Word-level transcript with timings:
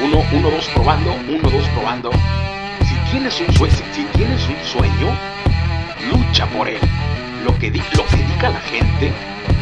Uno, 0.00 0.22
uno, 0.32 0.50
dos, 0.50 0.68
probando. 0.68 1.12
Uno, 1.12 1.50
dos, 1.50 1.66
probando. 1.70 2.10
Si 2.88 3.10
tienes 3.10 3.40
un 3.40 3.52
sueño, 3.54 3.74
si 3.94 4.04
tienes 4.16 4.42
un 4.48 4.64
sueño, 4.64 5.18
lucha 6.12 6.48
por 6.50 6.68
él. 6.68 6.80
Lo 7.44 7.56
que, 7.58 7.70
di- 7.70 7.82
lo 7.96 8.06
que 8.06 8.16
diga 8.16 8.50
la 8.50 8.60
gente, 8.60 9.12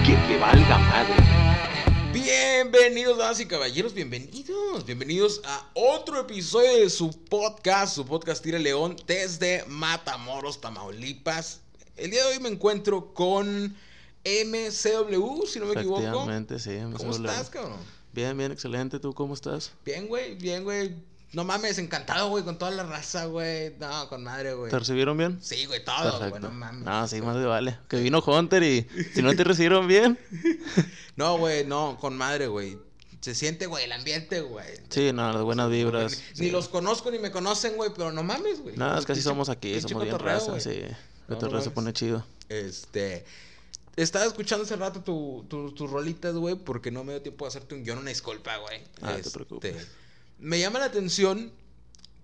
que 0.05 0.15
te 0.29 0.39
valga 0.39 0.79
madre. 0.79 1.15
Bienvenidos, 2.13 3.19
damas 3.19 3.41
y 3.41 3.47
caballeros, 3.47 3.93
bienvenidos, 3.95 4.85
bienvenidos 4.85 5.41
a 5.45 5.69
otro 5.75 6.21
episodio 6.21 6.79
de 6.79 6.91
su 6.91 7.11
podcast, 7.25 7.95
su 7.95 8.07
podcast 8.07 8.43
Tira 8.43 8.59
León 8.59 8.97
desde 9.07 9.65
Matamoros, 9.69 10.61
Tamaulipas. 10.61 11.61
El 11.97 12.11
día 12.11 12.25
de 12.27 12.33
hoy 12.35 12.41
me 12.41 12.49
encuentro 12.49 13.13
con 13.15 13.75
MCW, 14.25 15.47
si 15.47 15.61
no 15.61 15.67
me 15.67 15.73
equivoco. 15.75 16.01
Efectivamente, 16.01 16.59
sí. 16.59 16.79
¿Cómo 16.97 17.13
estás, 17.13 17.49
cabrón? 17.51 17.79
Bien, 18.17 18.35
bien, 18.39 18.51
excelente. 18.51 18.99
¿Tú 18.99 19.13
cómo 19.13 19.35
estás? 19.35 19.73
Bien, 19.85 20.09
güey, 20.09 20.37
bien, 20.37 20.65
güey. 20.65 20.97
No 21.35 21.45
mames, 21.45 21.77
encantado, 21.77 22.31
güey, 22.31 22.45
con 22.45 22.57
toda 22.57 22.71
la 22.71 22.83
raza, 22.83 23.27
güey. 23.27 23.75
No, 23.79 24.09
con 24.09 24.25
madre, 24.25 24.55
güey. 24.55 24.71
¿Te 24.71 24.79
recibieron 24.79 25.19
bien? 25.19 25.39
Sí, 25.43 25.67
güey, 25.67 25.85
todo, 25.85 26.19
güey, 26.19 26.31
Perfecto. 26.31 26.49
no 26.49 26.55
mames. 26.55 26.83
No, 26.83 27.07
sí, 27.09 27.21
más 27.21 27.37
de 27.37 27.45
vale. 27.45 27.79
Que 27.91 27.99
vino 27.99 28.21
Hunter 28.27 28.63
y 28.63 28.87
si 29.13 29.21
no 29.21 29.37
te 29.37 29.45
recibieron 29.45 29.87
bien. 29.87 30.19
No, 31.17 31.39
güey, 31.39 31.65
no, 31.67 31.97
con 31.99 32.15
madre, 32.17 32.47
güey. 32.47 32.79
Se 33.23 33.35
siente, 33.35 33.67
güey, 33.67 33.85
el 33.85 33.93
ambiente, 33.93 34.41
güey. 34.43 34.67
Sí, 34.91 35.13
no, 35.13 35.33
las 35.33 35.43
buenas 35.43 35.71
vibras. 35.71 36.13
Ni, 36.35 36.41
ni 36.41 36.47
sí. 36.47 36.51
los 36.51 36.69
conozco 36.69 37.11
ni 37.11 37.19
me 37.19 37.31
conocen, 37.31 37.75
güey, 37.77 37.91
pero 37.95 38.13
no 38.13 38.23
mames, 38.23 38.61
güey. 38.61 38.77
No, 38.77 38.99
es 38.99 39.05
que 39.07 39.13
así 39.13 39.23
somos 39.23 39.49
aquí, 39.49 39.79
somos 39.81 40.05
bien 40.05 40.19
raza, 40.19 40.51
güey. 40.53 40.61
sí. 40.61 40.83
No, 41.29 41.37
no 41.39 41.61
se 41.61 41.71
pone 41.71 41.93
chido. 41.95 42.25
Este. 42.49 43.25
Estaba 43.97 44.27
escuchando 44.27 44.65
hace 44.65 44.77
rato 44.77 45.01
tu- 45.03 45.47
tu- 45.49 45.73
tus 45.73 45.91
rolitas, 45.91 46.35
güey, 46.35 46.55
porque 46.55 46.91
no 46.91 47.03
me 47.03 47.13
dio 47.15 47.23
tiempo 47.23 47.45
de 47.47 47.49
hacerte 47.49 47.75
un 47.75 47.83
guion, 47.83 47.99
una 47.99 48.11
disculpa, 48.11 48.57
güey. 48.59 48.81
Ah, 49.01 49.15
te 49.15 49.21
Este, 49.21 49.31
preocupes. 49.31 49.89
Me 50.39 50.61
llama 50.61 50.79
la 50.79 50.85
atención 50.87 51.51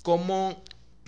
cómo 0.03 0.63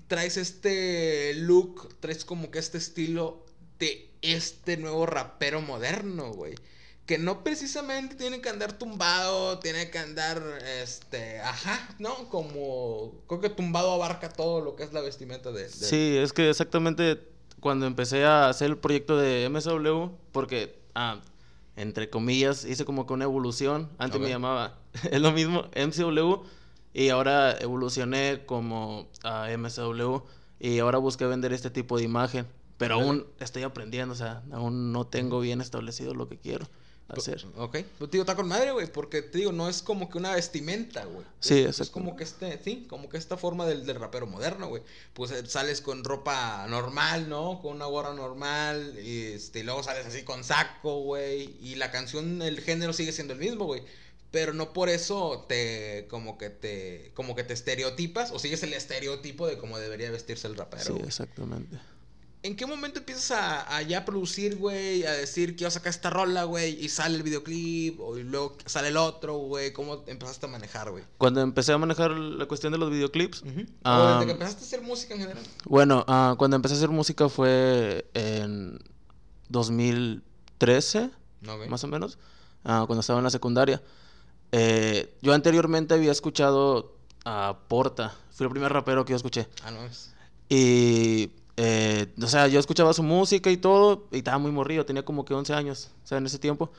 traes 0.08 0.36
este 0.38 1.34
look, 1.34 1.94
traes 2.00 2.24
como 2.24 2.50
que 2.50 2.58
este 2.58 2.78
estilo 2.78 3.44
de 3.78 4.08
este 4.22 4.76
nuevo 4.78 5.04
rapero 5.04 5.60
moderno, 5.60 6.32
güey. 6.32 6.54
Que 7.04 7.18
no 7.18 7.44
precisamente 7.44 8.14
tiene 8.14 8.40
que 8.40 8.48
andar 8.48 8.78
tumbado, 8.78 9.58
tiene 9.58 9.90
que 9.90 9.98
andar, 9.98 10.42
este, 10.82 11.40
ajá, 11.40 11.94
¿no? 11.98 12.30
Como, 12.30 13.12
creo 13.28 13.42
que 13.42 13.50
tumbado 13.50 13.92
abarca 13.92 14.30
todo 14.30 14.62
lo 14.62 14.74
que 14.76 14.84
es 14.84 14.94
la 14.94 15.02
vestimenta 15.02 15.52
de... 15.52 15.64
de- 15.64 15.68
Sí, 15.68 16.16
es 16.16 16.32
que 16.32 16.48
exactamente 16.48 17.20
cuando 17.64 17.86
empecé 17.86 18.26
a 18.26 18.50
hacer 18.50 18.68
el 18.68 18.76
proyecto 18.76 19.16
de 19.16 19.48
MSW, 19.48 20.10
porque, 20.32 20.78
ah, 20.94 21.22
entre 21.76 22.10
comillas, 22.10 22.66
hice 22.66 22.84
como 22.84 23.06
que 23.06 23.14
una 23.14 23.24
evolución. 23.24 23.88
Antes 23.96 24.18
Ok. 24.18 24.24
me 24.24 24.28
llamaba, 24.28 24.76
es 25.10 25.18
lo 25.18 25.32
mismo, 25.32 25.64
MCW, 25.74 26.42
y 26.92 27.08
ahora 27.08 27.56
evolucioné 27.58 28.44
como 28.44 29.08
a 29.22 29.48
MSW, 29.50 30.18
y 30.60 30.78
ahora 30.80 30.98
busqué 30.98 31.24
vender 31.24 31.54
este 31.54 31.70
tipo 31.70 31.96
de 31.96 32.04
imagen. 32.04 32.46
Pero 32.76 32.96
aún 32.96 33.26
estoy 33.40 33.62
aprendiendo, 33.62 34.12
o 34.12 34.16
sea, 34.18 34.42
aún 34.52 34.92
no 34.92 35.06
tengo 35.06 35.40
bien 35.40 35.62
establecido 35.62 36.12
lo 36.12 36.28
que 36.28 36.36
quiero 36.36 36.66
hacer. 37.08 37.44
Ok, 37.56 37.78
pues 37.98 38.10
te 38.10 38.16
digo, 38.16 38.22
está 38.22 38.34
con 38.34 38.48
madre, 38.48 38.72
güey, 38.72 38.90
porque 38.90 39.22
te 39.22 39.38
digo, 39.38 39.52
no 39.52 39.68
es 39.68 39.82
como 39.82 40.08
que 40.08 40.18
una 40.18 40.34
vestimenta, 40.34 41.04
güey. 41.04 41.26
Sí, 41.40 41.60
es, 41.60 41.80
es 41.80 41.90
como 41.90 42.16
que 42.16 42.24
este, 42.24 42.58
sí, 42.62 42.86
como 42.88 43.08
que 43.08 43.16
esta 43.16 43.36
forma 43.36 43.66
del, 43.66 43.84
del 43.84 44.00
rapero 44.00 44.26
moderno, 44.26 44.68
güey. 44.68 44.82
Pues 45.12 45.30
eh, 45.30 45.46
sales 45.46 45.80
con 45.80 46.04
ropa 46.04 46.66
normal, 46.68 47.28
¿no? 47.28 47.60
Con 47.60 47.76
una 47.76 47.86
gorra 47.86 48.14
normal, 48.14 48.98
y, 49.02 49.32
este, 49.32 49.60
y 49.60 49.62
luego 49.62 49.82
sales 49.82 50.06
así 50.06 50.22
con 50.22 50.44
saco, 50.44 51.00
güey. 51.02 51.56
Y 51.60 51.74
la 51.76 51.90
canción, 51.90 52.42
el 52.42 52.60
género 52.60 52.92
sigue 52.92 53.12
siendo 53.12 53.34
el 53.34 53.38
mismo, 53.38 53.66
güey. 53.66 53.82
Pero 54.30 54.52
no 54.52 54.72
por 54.72 54.88
eso 54.88 55.44
te, 55.48 56.06
como 56.10 56.38
que 56.38 56.50
te, 56.50 57.12
como 57.14 57.36
que 57.36 57.44
te 57.44 57.52
estereotipas, 57.54 58.32
o 58.32 58.38
sigues 58.38 58.62
el 58.64 58.72
estereotipo 58.72 59.46
de 59.46 59.58
cómo 59.58 59.78
debería 59.78 60.10
vestirse 60.10 60.48
el 60.48 60.56
rapero. 60.56 60.96
Sí, 60.96 61.02
exactamente. 61.04 61.78
¿En 62.44 62.56
qué 62.56 62.66
momento 62.66 62.98
empiezas 62.98 63.30
a, 63.30 63.76
a 63.76 63.80
ya 63.80 64.04
producir, 64.04 64.56
güey? 64.56 65.02
A 65.06 65.12
decir, 65.12 65.56
quiero 65.56 65.70
sacar 65.70 65.88
esta 65.88 66.10
rola, 66.10 66.44
güey, 66.44 66.78
y 66.84 66.90
sale 66.90 67.16
el 67.16 67.22
videoclip, 67.22 67.98
o 68.00 68.18
y 68.18 68.22
luego 68.22 68.58
sale 68.66 68.88
el 68.88 68.98
otro, 68.98 69.38
güey. 69.38 69.72
¿Cómo 69.72 70.04
empezaste 70.06 70.44
a 70.44 70.50
manejar, 70.50 70.90
güey? 70.90 71.04
Cuando 71.16 71.40
empecé 71.40 71.72
a 71.72 71.78
manejar 71.78 72.10
la 72.10 72.44
cuestión 72.44 72.70
de 72.74 72.78
los 72.78 72.90
videoclips, 72.90 73.42
o 73.42 73.46
Ah, 73.82 74.16
desde 74.18 74.26
que 74.26 74.32
empezaste 74.32 74.60
a 74.62 74.66
hacer 74.66 74.82
música 74.82 75.14
en 75.14 75.20
general. 75.20 75.42
Bueno, 75.64 76.04
ah, 76.06 76.34
cuando 76.36 76.56
empecé 76.56 76.74
a 76.74 76.76
hacer 76.76 76.90
música 76.90 77.30
fue 77.30 78.10
en 78.12 78.78
2013, 79.48 81.10
Ok. 81.48 81.66
más 81.68 81.82
o 81.82 81.88
menos, 81.88 82.18
ah, 82.64 82.84
cuando 82.86 83.00
estaba 83.00 83.20
en 83.20 83.24
la 83.24 83.30
secundaria. 83.30 83.82
Eh, 84.52 85.16
yo 85.22 85.32
anteriormente 85.32 85.94
había 85.94 86.12
escuchado 86.12 86.94
a 87.24 87.58
Porta, 87.68 88.14
fue 88.32 88.44
el 88.46 88.50
primer 88.52 88.70
rapero 88.70 89.06
que 89.06 89.12
yo 89.12 89.16
escuché. 89.16 89.48
Ah, 89.64 89.70
no 89.70 89.82
es. 89.84 90.12
Y, 90.50 91.30
eh, 91.56 92.06
o 92.20 92.26
sea, 92.26 92.48
yo 92.48 92.58
escuchaba 92.58 92.92
su 92.92 93.02
música 93.02 93.50
y 93.50 93.56
todo, 93.56 94.08
y 94.10 94.18
estaba 94.18 94.38
muy 94.38 94.50
morrido, 94.50 94.84
tenía 94.84 95.04
como 95.04 95.24
que 95.24 95.34
11 95.34 95.54
años, 95.54 95.90
o 96.02 96.06
sea, 96.06 96.18
en 96.18 96.26
ese 96.26 96.38
tiempo. 96.38 96.70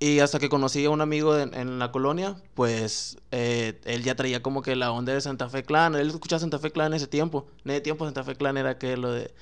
Y 0.00 0.18
hasta 0.18 0.40
que 0.40 0.48
conocí 0.48 0.84
a 0.84 0.90
un 0.90 1.00
amigo 1.00 1.38
en, 1.38 1.54
en 1.54 1.78
la 1.78 1.92
colonia, 1.92 2.34
pues 2.54 3.18
eh, 3.30 3.80
él 3.84 4.02
ya 4.02 4.16
traía 4.16 4.42
como 4.42 4.60
que 4.60 4.74
la 4.74 4.90
onda 4.90 5.14
de 5.14 5.20
Santa 5.20 5.48
Fe 5.48 5.62
Clan. 5.62 5.94
Él 5.94 6.08
escuchaba 6.08 6.40
Santa 6.40 6.58
Fe 6.58 6.72
Clan 6.72 6.88
en 6.88 6.96
ese 6.96 7.06
tiempo. 7.06 7.46
En 7.64 7.70
ese 7.70 7.82
tiempo 7.82 8.04
Santa 8.04 8.24
Fe 8.24 8.34
Clan 8.34 8.56
era 8.56 8.78
que 8.78 8.96
lo 8.96 9.12
de 9.12 9.32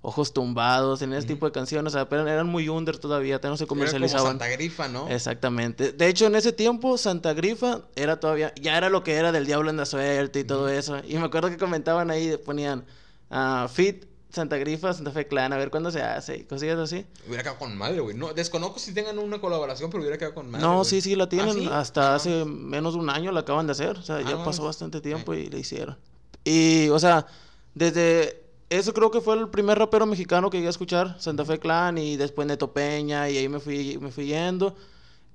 ojos 0.00 0.32
tumbados, 0.32 1.02
en 1.02 1.12
ese 1.12 1.26
tipo 1.26 1.44
de 1.44 1.52
canciones, 1.52 1.92
o 1.92 1.96
sea, 1.96 2.08
pero 2.08 2.26
eran 2.26 2.46
muy 2.46 2.68
under 2.68 2.98
todavía, 2.98 3.40
no 3.42 3.56
se 3.56 3.64
Era 3.64 3.68
como 3.68 3.80
comercializaban. 3.80 4.26
Santa 4.26 4.48
Grifa, 4.48 4.86
¿no? 4.86 5.08
Exactamente. 5.08 5.92
De 5.92 6.08
hecho, 6.08 6.26
en 6.26 6.36
ese 6.36 6.52
tiempo, 6.52 6.96
Santa 6.98 7.32
Grifa 7.32 7.82
era 7.96 8.20
todavía, 8.20 8.54
ya 8.60 8.76
era 8.78 8.90
lo 8.90 9.02
que 9.02 9.14
era 9.14 9.32
del 9.32 9.46
Diablo 9.46 9.68
en 9.68 9.78
la 9.78 9.86
Suerte 9.86 10.40
y 10.40 10.44
todo 10.44 10.68
eso. 10.68 10.98
Y 11.06 11.16
me 11.16 11.24
acuerdo 11.24 11.48
que 11.48 11.56
comentaban 11.56 12.10
ahí, 12.10 12.36
ponían 12.36 12.84
ah, 13.30 13.68
Fit, 13.72 14.06
Santa 14.30 14.56
Grifa, 14.56 14.92
Santa 14.92 15.10
Fe 15.12 15.26
Clan, 15.28 15.52
a 15.52 15.56
ver 15.56 15.70
cuándo 15.70 15.90
se 15.92 16.02
hace, 16.02 16.38
y 16.38 16.44
cosillas 16.44 16.78
así. 16.78 17.06
Hubiera 17.26 17.42
quedado 17.44 17.58
con 17.58 17.76
madre, 17.76 18.00
güey. 18.00 18.16
No, 18.16 18.32
desconozco 18.34 18.78
si 18.80 18.92
tengan 18.92 19.18
una 19.18 19.40
colaboración, 19.40 19.90
pero 19.90 20.02
hubiera 20.02 20.18
quedado 20.18 20.34
con 20.34 20.50
madre. 20.50 20.64
no, 20.66 20.74
güey. 20.78 20.84
sí, 20.86 21.00
sí, 21.00 21.14
la 21.14 21.28
tienen. 21.28 21.54
sí? 21.54 21.68
Hasta 21.70 22.12
Ah, 22.12 22.14
hace 22.16 22.44
menos 22.44 22.94
de 22.94 23.00
un 23.00 23.10
año 23.10 23.30
la 23.32 23.40
acaban 23.40 23.66
de 23.66 23.72
hacer. 23.72 23.96
O 23.98 24.02
sea, 24.02 24.16
Ah, 24.16 24.22
ya 24.22 24.30
no 24.32 24.44
pasó 24.44 24.64
bastante 24.64 25.00
tiempo 25.00 25.34
y 25.34 25.48
la 25.50 25.58
hicieron. 25.58 25.96
Y, 26.42 26.88
o 26.88 26.98
sea, 26.98 27.26
desde 27.74 28.42
eso 28.70 28.92
creo 28.92 29.10
que 29.12 29.20
fue 29.20 29.36
el 29.38 29.48
primer 29.48 29.78
rapero 29.78 30.04
mexicano 30.04 30.50
que 30.50 30.56
llegué 30.56 30.66
a 30.66 30.70
escuchar, 30.70 31.16
Santa 31.20 31.44
Fe 31.44 31.58
Clan, 31.60 31.96
y 31.98 32.16
después 32.16 32.46
Neto 32.48 32.72
Peña, 32.72 33.30
y 33.30 33.38
ahí 33.38 33.48
me 33.48 33.60
fui, 33.60 33.98
me 34.00 34.10
fui 34.10 34.26
yendo. 34.26 34.74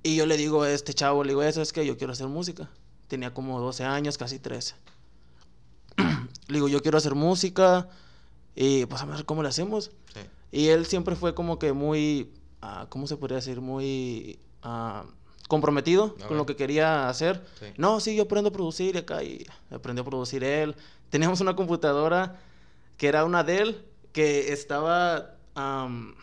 Y 0.02 0.16
yo 0.16 0.26
le 0.26 0.36
digo 0.36 0.62
a 0.62 0.70
este 0.70 0.92
chavo, 0.94 1.24
le 1.24 1.30
digo, 1.30 1.42
eso 1.42 1.62
es 1.62 1.72
que 1.72 1.84
yo 1.86 1.96
quiero 1.96 2.12
hacer 2.12 2.26
música. 2.26 2.68
Tenía 3.08 3.32
como 3.34 3.58
12 3.60 3.84
años, 3.84 4.16
casi 4.18 4.38
13. 4.38 4.74
le 6.48 6.54
digo, 6.54 6.68
yo 6.68 6.80
quiero 6.82 6.98
hacer 6.98 7.14
música, 7.14 7.88
y 8.54 8.86
pues 8.86 9.00
a 9.02 9.06
ver 9.06 9.24
cómo 9.24 9.42
le 9.42 9.48
hacemos. 9.48 9.90
Sí. 10.14 10.20
Y 10.52 10.68
él 10.68 10.86
siempre 10.86 11.14
fue 11.16 11.34
como 11.34 11.58
que 11.58 11.72
muy, 11.72 12.32
ah, 12.62 12.86
¿cómo 12.88 13.06
se 13.06 13.16
podría 13.16 13.36
decir? 13.36 13.60
Muy 13.60 14.38
ah, 14.62 15.04
comprometido 15.48 16.04
Ok. 16.06 16.26
con 16.28 16.36
lo 16.36 16.46
que 16.46 16.56
quería 16.56 17.08
hacer. 17.08 17.44
Sí. 17.58 17.66
No, 17.76 18.00
sí, 18.00 18.14
yo 18.16 18.24
aprendo 18.24 18.50
a 18.50 18.52
producir 18.52 18.98
acá 18.98 19.22
y 19.22 19.46
aprendió 19.70 20.02
a 20.02 20.06
producir 20.06 20.42
él. 20.44 20.74
Teníamos 21.10 21.40
una 21.40 21.54
computadora 21.56 22.40
que 22.96 23.08
era 23.08 23.24
una 23.24 23.42
Dell 23.44 23.84
que 24.12 24.52
estaba 24.52 25.36
am, 25.54 26.14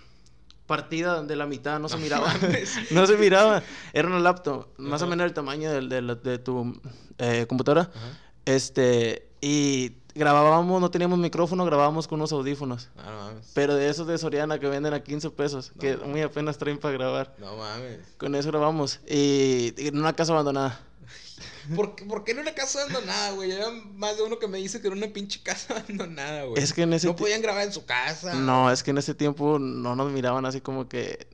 partida 0.66 1.24
de 1.24 1.36
la 1.38 1.46
mitad, 1.46 1.80
no 1.80 1.88
se 1.90 1.98
miraba. 1.98 2.34
no 2.92 3.08
se 3.08 3.18
miraba. 3.18 3.64
Era 3.94 4.08
una 4.10 4.20
laptop, 4.20 4.68
más 4.78 5.02
o 5.02 5.06
Ajá. 5.06 5.10
menos 5.12 5.26
el 5.26 5.34
tamaño 5.34 5.72
del- 5.72 5.88
del- 5.90 6.22
de, 6.22 6.38
tu 6.38 6.80
eh, 7.18 7.46
computadora. 7.48 7.90
Ajá. 7.94 8.18
Este, 8.46 9.27
y 9.42 9.94
grabábamos, 10.16 10.82
no 10.82 10.92
teníamos 10.92 11.20
micrófono, 11.20 11.64
grabábamos 11.66 12.08
con 12.08 12.20
unos 12.20 12.32
audífonos. 12.32 12.90
Ah, 12.98 13.12
no 13.12 13.18
mames. 13.26 13.52
Pero 13.54 13.76
de 13.76 13.90
esos 13.90 14.08
de 14.08 14.18
Soriana 14.18 14.60
que 14.60 14.68
venden 14.68 14.94
a 14.94 15.04
15 15.04 15.30
pesos, 15.32 15.72
No 15.76 15.82
que 15.82 15.96
mames. 15.96 16.10
muy 16.10 16.22
apenas 16.22 16.58
traen 16.58 16.78
para 16.80 16.94
grabar. 16.94 17.36
No 17.38 17.56
mames. 17.58 18.00
Con 18.18 18.36
eso 18.36 18.50
grabamos. 18.50 19.00
Y, 19.08 19.74
en 19.78 19.98
una 19.98 20.14
casa 20.14 20.34
abandonada. 20.34 20.80
¿Por 21.76 21.96
qué, 21.96 22.06
¿Por 22.06 22.24
qué 22.24 22.32
en 22.32 22.40
una 22.40 22.54
casa 22.54 22.82
abandonada, 22.82 23.32
güey? 23.32 23.52
Era 23.52 23.70
más 23.94 24.18
de 24.18 24.24
uno 24.24 24.40
que 24.40 24.48
me 24.48 24.58
dice 24.58 24.82
que 24.82 24.88
era 24.88 24.96
una 24.96 25.08
pinche 25.08 25.42
casa 25.44 25.74
abandonada, 25.78 26.44
güey. 26.46 26.62
Es 26.62 26.74
que 26.74 26.82
en 26.84 26.94
ese 26.94 27.08
No 27.08 27.16
podían 27.16 27.42
grabar 27.42 27.64
en 27.66 27.74
su 27.74 27.86
casa. 27.86 28.34
No, 28.34 28.72
es 28.72 28.84
que 28.84 28.92
en 28.92 28.98
ese 28.98 29.14
tiempo 29.14 29.60
no 29.60 29.96
nos 29.96 30.12
miraban 30.12 30.46
así 30.46 30.62
como 30.62 30.88
que. 30.90 31.28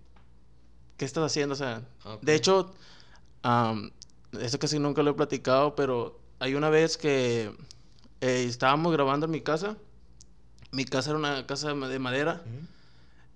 ¿Qué 0.97 1.05
estás 1.05 1.23
haciendo? 1.23 1.53
O 1.53 1.57
sea, 1.57 1.81
de 2.21 2.35
hecho, 2.35 2.71
am, 3.41 3.91
eso 4.39 4.59
casi 4.59 4.77
nunca 4.77 5.01
lo 5.01 5.11
he 5.11 5.13
platicado, 5.15 5.75
pero 5.75 6.19
hay 6.39 6.53
una 6.53 6.69
vez 6.69 6.97
que 6.97 7.51
eh, 8.23 8.45
estábamos 8.47 8.91
grabando 8.93 9.25
en 9.25 9.31
mi 9.31 9.41
casa. 9.41 9.75
Mi 10.71 10.85
casa 10.85 11.11
era 11.11 11.19
una 11.19 11.45
casa 11.45 11.67
de 11.67 11.73
ma- 11.75 11.87
de 11.87 11.99
madera. 11.99 12.41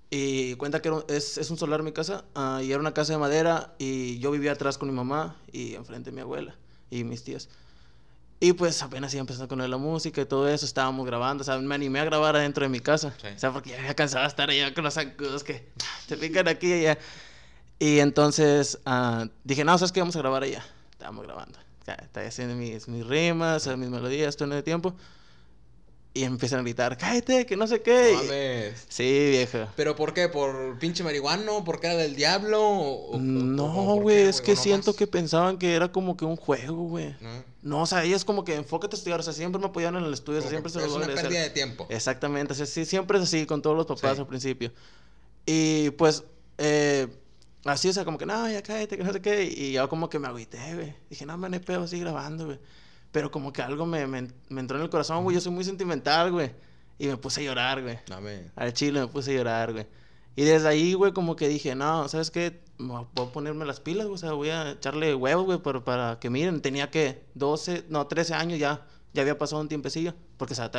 Y 0.10 0.56
cuenta 0.56 0.82
que 0.82 0.90
un- 0.90 1.04
es, 1.10 1.38
es 1.38 1.50
un 1.52 1.58
solar 1.58 1.84
mi 1.84 1.92
casa. 1.92 2.24
ah, 2.34 2.62
y 2.64 2.72
era 2.72 2.80
una 2.80 2.94
casa 2.94 3.14
de 3.14 3.20
madera. 3.20 3.74
Y 3.78 4.20
yo 4.20 4.32
vivía 4.32 4.54
atrás 4.54 4.78
con 4.78 4.90
mi 4.90 4.96
mamá 4.96 5.36
y 5.52 5.76
enfrente 5.76 6.12
mi 6.12 6.22
abuela 6.22 6.56
y 6.90 7.04
mis 7.04 7.24
tías. 7.24 7.50
Y 8.40 8.54
pues 8.54 8.82
apenas 8.84 9.14
iba 9.14 9.22
empezando 9.22 9.48
con 9.48 9.68
la 9.70 9.78
música 9.78 10.22
y 10.22 10.26
todo 10.26 10.48
eso, 10.48 10.64
estábamos 10.66 11.08
grabando, 11.08 11.42
o 11.42 11.44
sea, 11.44 11.58
me 11.58 11.74
animé 11.74 12.00
a 12.00 12.06
grabar 12.06 12.36
adentro 12.36 12.64
de 12.64 12.70
mi 12.70 12.80
casa. 12.80 13.12
Sí. 13.20 13.28
O 13.36 13.40
sea, 13.40 13.52
porque 13.52 13.72
ya 13.72 13.80
había 13.80 13.96
cansado 13.96 14.22
de 14.24 14.28
estar 14.30 14.48
allá 14.50 14.74
con 14.76 14.84
los 14.84 14.94
zancudos 14.94 15.44
que 15.44 15.68
se 16.08 16.18
pican 16.18 16.48
aquí 16.48 16.68
y 16.68 16.74
allá. 16.86 16.98
Y 17.80 18.00
entonces 18.00 18.80
ah, 18.86 19.28
dije, 19.44 19.64
no, 19.66 19.76
¿sabes 19.78 19.92
qué? 19.92 20.00
Vamos 20.02 20.16
a 20.16 20.20
grabar 20.20 20.44
allá. 20.44 20.64
Estábamos 20.92 21.26
grabando. 21.26 21.58
Ya, 21.88 21.94
Estoy 21.96 22.26
haciendo 22.26 22.56
mis, 22.56 22.88
mis 22.88 23.06
rimas, 23.08 23.66
mis 23.78 23.90
melodías, 23.90 24.36
todo 24.36 24.50
en 24.52 24.58
el 24.58 24.64
tiempo. 24.64 24.94
Y 26.14 26.24
empiezan 26.24 26.60
a 26.60 26.64
gritar, 26.64 26.98
cállate, 26.98 27.46
que 27.46 27.56
no 27.56 27.68
sé 27.68 27.82
qué. 27.84 28.14
Mames. 28.16 28.86
Sí, 28.90 29.04
vieja. 29.30 29.72
¿Pero 29.76 29.96
por 29.96 30.16
qué? 30.16 30.28
¿Por 30.30 30.80
pinche 30.80 31.04
marihuano? 31.04 31.64
¿Por 31.64 31.80
qué 31.80 31.88
era 31.88 31.96
del 31.96 32.16
diablo? 32.16 32.60
¿O- 32.60 33.12
o- 33.12 33.16
o- 33.18 33.20
No, 33.20 33.96
güey, 33.98 34.24
es 34.24 34.42
que 34.42 34.54
¿O 34.54 34.56
no 34.56 34.62
siento 34.62 34.92
más? 34.92 34.98
que 34.98 35.06
pensaban 35.06 35.60
que 35.60 35.76
era 35.76 35.92
como 35.92 36.18
que 36.18 36.26
un 36.26 36.36
juego, 36.36 36.74
güey. 36.88 37.16
No. 37.22 37.44
No, 37.62 37.82
o 37.84 37.86
sea, 37.86 38.04
ellos 38.04 38.26
como 38.26 38.44
que 38.44 38.56
enfócate 38.56 38.96
a 38.96 38.98
estudiar, 38.98 39.20
o 39.20 39.24
sea, 39.24 39.34
siempre 39.34 39.60
me 39.62 39.68
apoyaron 39.68 40.02
en 40.02 40.08
el 40.08 40.14
estudio, 40.14 40.40
o 40.40 40.42
sea, 40.42 40.50
siempre 40.50 40.72
se 40.72 40.80
es 40.80 40.88
lo 40.88 40.96
una 40.96 41.06
pérdida 41.08 41.42
de 41.42 41.50
tiempo. 41.52 41.86
Exactamente, 41.90 42.54
o 42.54 42.56
sea, 42.56 42.66
sí, 42.66 42.86
siempre 42.86 43.18
es 43.20 43.24
así 43.26 43.46
con 43.46 43.62
todos 43.62 43.76
los 43.78 43.86
papás 43.86 44.16
Sí. 44.16 44.22
al 44.22 44.28
principio. 44.28 44.72
Y 45.46 45.92
pues, 45.92 46.24
eh, 46.58 47.08
así, 47.66 47.90
o 47.90 47.94
sea, 47.94 48.06
como 48.06 48.18
que, 48.18 48.26
no, 48.26 48.50
ya 48.50 48.62
cállate, 48.64 48.98
que 48.98 49.04
no 49.04 49.14
sé 49.14 49.22
qué. 49.22 49.44
Y 49.44 49.74
yo 49.74 49.88
como 49.90 50.10
que 50.10 50.20
me 50.20 50.28
agüité, 50.28 50.76
güey. 50.76 50.96
Dije, 51.10 51.26
no, 51.26 51.38
man, 51.38 51.54
hay 51.54 51.60
pedo, 51.60 51.88
sigue 51.88 52.04
grabando, 52.04 52.46
güey. 52.46 52.60
Pero 53.12 53.32
como 53.32 53.54
que 53.54 53.62
algo 53.62 53.86
me, 53.86 54.06
me, 54.08 54.28
me 54.50 54.62
entró 54.62 54.78
en 54.78 54.84
el 54.84 54.90
corazón, 54.90 55.24
güey. 55.24 55.36
Yo 55.36 55.42
soy 55.42 55.52
muy 55.52 55.64
sentimental, 55.64 56.32
güey. 56.32 56.52
Y 57.00 57.08
me 57.08 57.18
puse 57.18 57.42
a 57.42 57.44
llorar, 57.44 57.82
güey. 57.82 58.00
Mames. 58.10 58.52
Al 58.56 58.74
chile 58.74 59.00
me 59.00 59.08
puse 59.08 59.32
a 59.32 59.36
llorar, 59.36 59.72
güey. 59.74 59.88
Y 60.36 60.44
desde 60.44 60.68
ahí, 60.68 60.94
güey, 60.94 61.14
como 61.14 61.36
que 61.36 61.48
dije, 61.48 61.74
no, 61.76 62.08
¿sabes 62.10 62.32
qué? 62.32 62.62
Voy 62.78 63.06
a 63.16 63.32
ponerme 63.32 63.66
las 63.66 63.80
pilas, 63.80 64.06
güey. 64.06 64.16
O 64.16 64.18
sea, 64.18 64.34
voy 64.34 64.50
a 64.50 64.72
echarle 64.72 65.16
huevos, 65.16 65.46
güey, 65.46 65.60
para, 65.60 65.84
para 65.84 66.20
que 66.20 66.30
miren. 66.30 66.62
Tenía 66.62 66.92
que 66.92 67.24
12, 67.36 67.86
no, 67.90 68.08
13 68.08 68.34
años 68.34 68.60
ya. 68.60 68.86
Ya 69.14 69.22
había 69.22 69.38
pasado 69.38 69.62
un 69.62 69.68
tiempecillo. 69.68 70.14
Porque, 70.38 70.54
o 70.54 70.56
sea, 70.56 70.70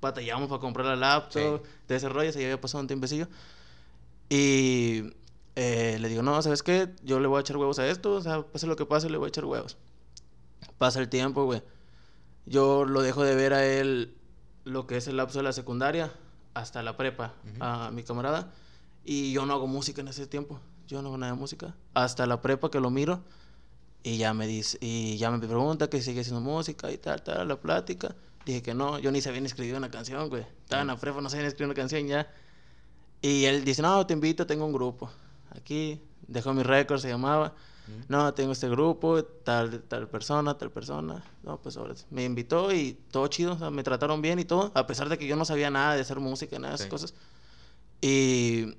batallamos 0.00 0.48
para 0.48 0.60
comprar 0.60 0.86
la 0.86 0.96
laptop, 0.96 1.62
de 1.86 1.96
ese 1.96 2.08
rollo, 2.08 2.30
o 2.30 2.32
sea, 2.32 2.40
ya 2.40 2.48
había 2.48 2.60
pasado 2.60 2.80
un 2.80 2.86
tiempecillo. 2.86 3.28
Y 4.28 5.04
eh, 5.60 5.98
le 5.98 6.08
digo, 6.08 6.22
no, 6.22 6.40
¿sabes 6.40 6.62
qué? 6.62 6.94
Yo 7.02 7.18
le 7.18 7.26
voy 7.26 7.38
a 7.38 7.40
echar 7.40 7.56
huevos 7.56 7.80
a 7.80 7.88
esto. 7.88 8.12
O 8.12 8.20
sea, 8.20 8.42
pase 8.42 8.68
lo 8.68 8.76
que 8.76 8.86
pase, 8.86 9.10
le 9.10 9.18
voy 9.18 9.26
a 9.26 9.28
echar 9.30 9.44
huevos. 9.44 9.76
Pasa 10.78 11.00
el 11.00 11.08
tiempo, 11.08 11.44
güey. 11.46 11.64
Yo 12.46 12.84
lo 12.84 13.02
dejo 13.02 13.24
de 13.24 13.34
ver 13.34 13.52
a 13.52 13.66
él 13.66 14.16
lo 14.62 14.86
que 14.86 14.96
es 14.98 15.08
el 15.08 15.16
lapso 15.16 15.40
de 15.40 15.42
la 15.42 15.52
secundaria 15.52 16.12
hasta 16.54 16.80
la 16.84 16.96
prepa, 16.96 17.34
Ujú. 17.44 17.56
a 17.60 17.90
mi 17.90 18.04
camarada. 18.04 18.52
Y 19.04 19.32
yo 19.32 19.46
no 19.46 19.54
hago 19.54 19.66
música 19.66 20.00
en 20.00 20.06
ese 20.08 20.28
tiempo. 20.28 20.60
Yo 20.86 21.02
no 21.02 21.08
hago 21.08 21.18
nada 21.18 21.32
de 21.32 21.38
música. 21.38 21.74
Hasta 21.94 22.24
la 22.26 22.40
prepa 22.40 22.70
que 22.70 22.78
lo 22.78 22.90
miro. 22.90 23.24
Y 24.04 24.16
ya 24.18 24.32
me 24.34 24.46
dice, 24.46 24.78
y 24.80 25.16
ya 25.18 25.32
me 25.32 25.40
pregunta 25.40 25.90
que 25.90 26.00
sigue 26.00 26.20
haciendo 26.20 26.40
música 26.40 26.92
y 26.92 26.98
tal, 26.98 27.20
tal, 27.22 27.48
la 27.48 27.56
plática. 27.60 28.14
Dije 28.46 28.62
que 28.62 28.74
no, 28.74 29.00
yo 29.00 29.10
ni 29.10 29.20
sabía 29.20 29.40
ni 29.40 29.46
escribir 29.46 29.74
una 29.74 29.90
canción, 29.90 30.28
güey. 30.28 30.46
Estaba 30.62 30.82
en 30.82 30.88
la 30.88 30.96
prepa, 30.96 31.20
no 31.20 31.28
sabía 31.28 31.42
ni 31.42 31.48
escribir 31.48 31.66
una 31.70 31.74
canción 31.74 32.06
ya. 32.06 32.30
Y 33.20 33.44
él 33.46 33.64
dice, 33.64 33.82
no, 33.82 34.06
te 34.06 34.14
invito, 34.14 34.46
tengo 34.46 34.64
un 34.64 34.72
grupo. 34.72 35.10
Aquí, 35.56 36.00
dejó 36.26 36.52
mi 36.54 36.62
récord, 36.62 37.00
se 37.00 37.08
llamaba. 37.08 37.54
No, 38.08 38.34
tengo 38.34 38.52
este 38.52 38.68
grupo, 38.68 39.24
tal, 39.24 39.80
tal 39.84 40.08
persona, 40.08 40.58
tal 40.58 40.70
persona. 40.70 41.24
No, 41.42 41.56
pues 41.58 41.78
ahora 41.78 41.94
me 42.10 42.22
invitó 42.24 42.70
y 42.70 42.92
todo 43.10 43.26
chido, 43.28 43.54
o 43.54 43.58
sea, 43.58 43.70
me 43.70 43.82
trataron 43.82 44.20
bien 44.20 44.38
y 44.38 44.44
todo, 44.44 44.70
a 44.74 44.86
pesar 44.86 45.08
de 45.08 45.16
que 45.16 45.26
yo 45.26 45.36
no 45.36 45.46
sabía 45.46 45.70
nada 45.70 45.94
de 45.94 46.02
hacer 46.02 46.20
música, 46.20 46.58
nada 46.58 46.72
de 46.72 46.74
esas 46.74 46.84
Sí. 46.84 46.90
cosas. 46.90 47.14
Y 48.02 48.76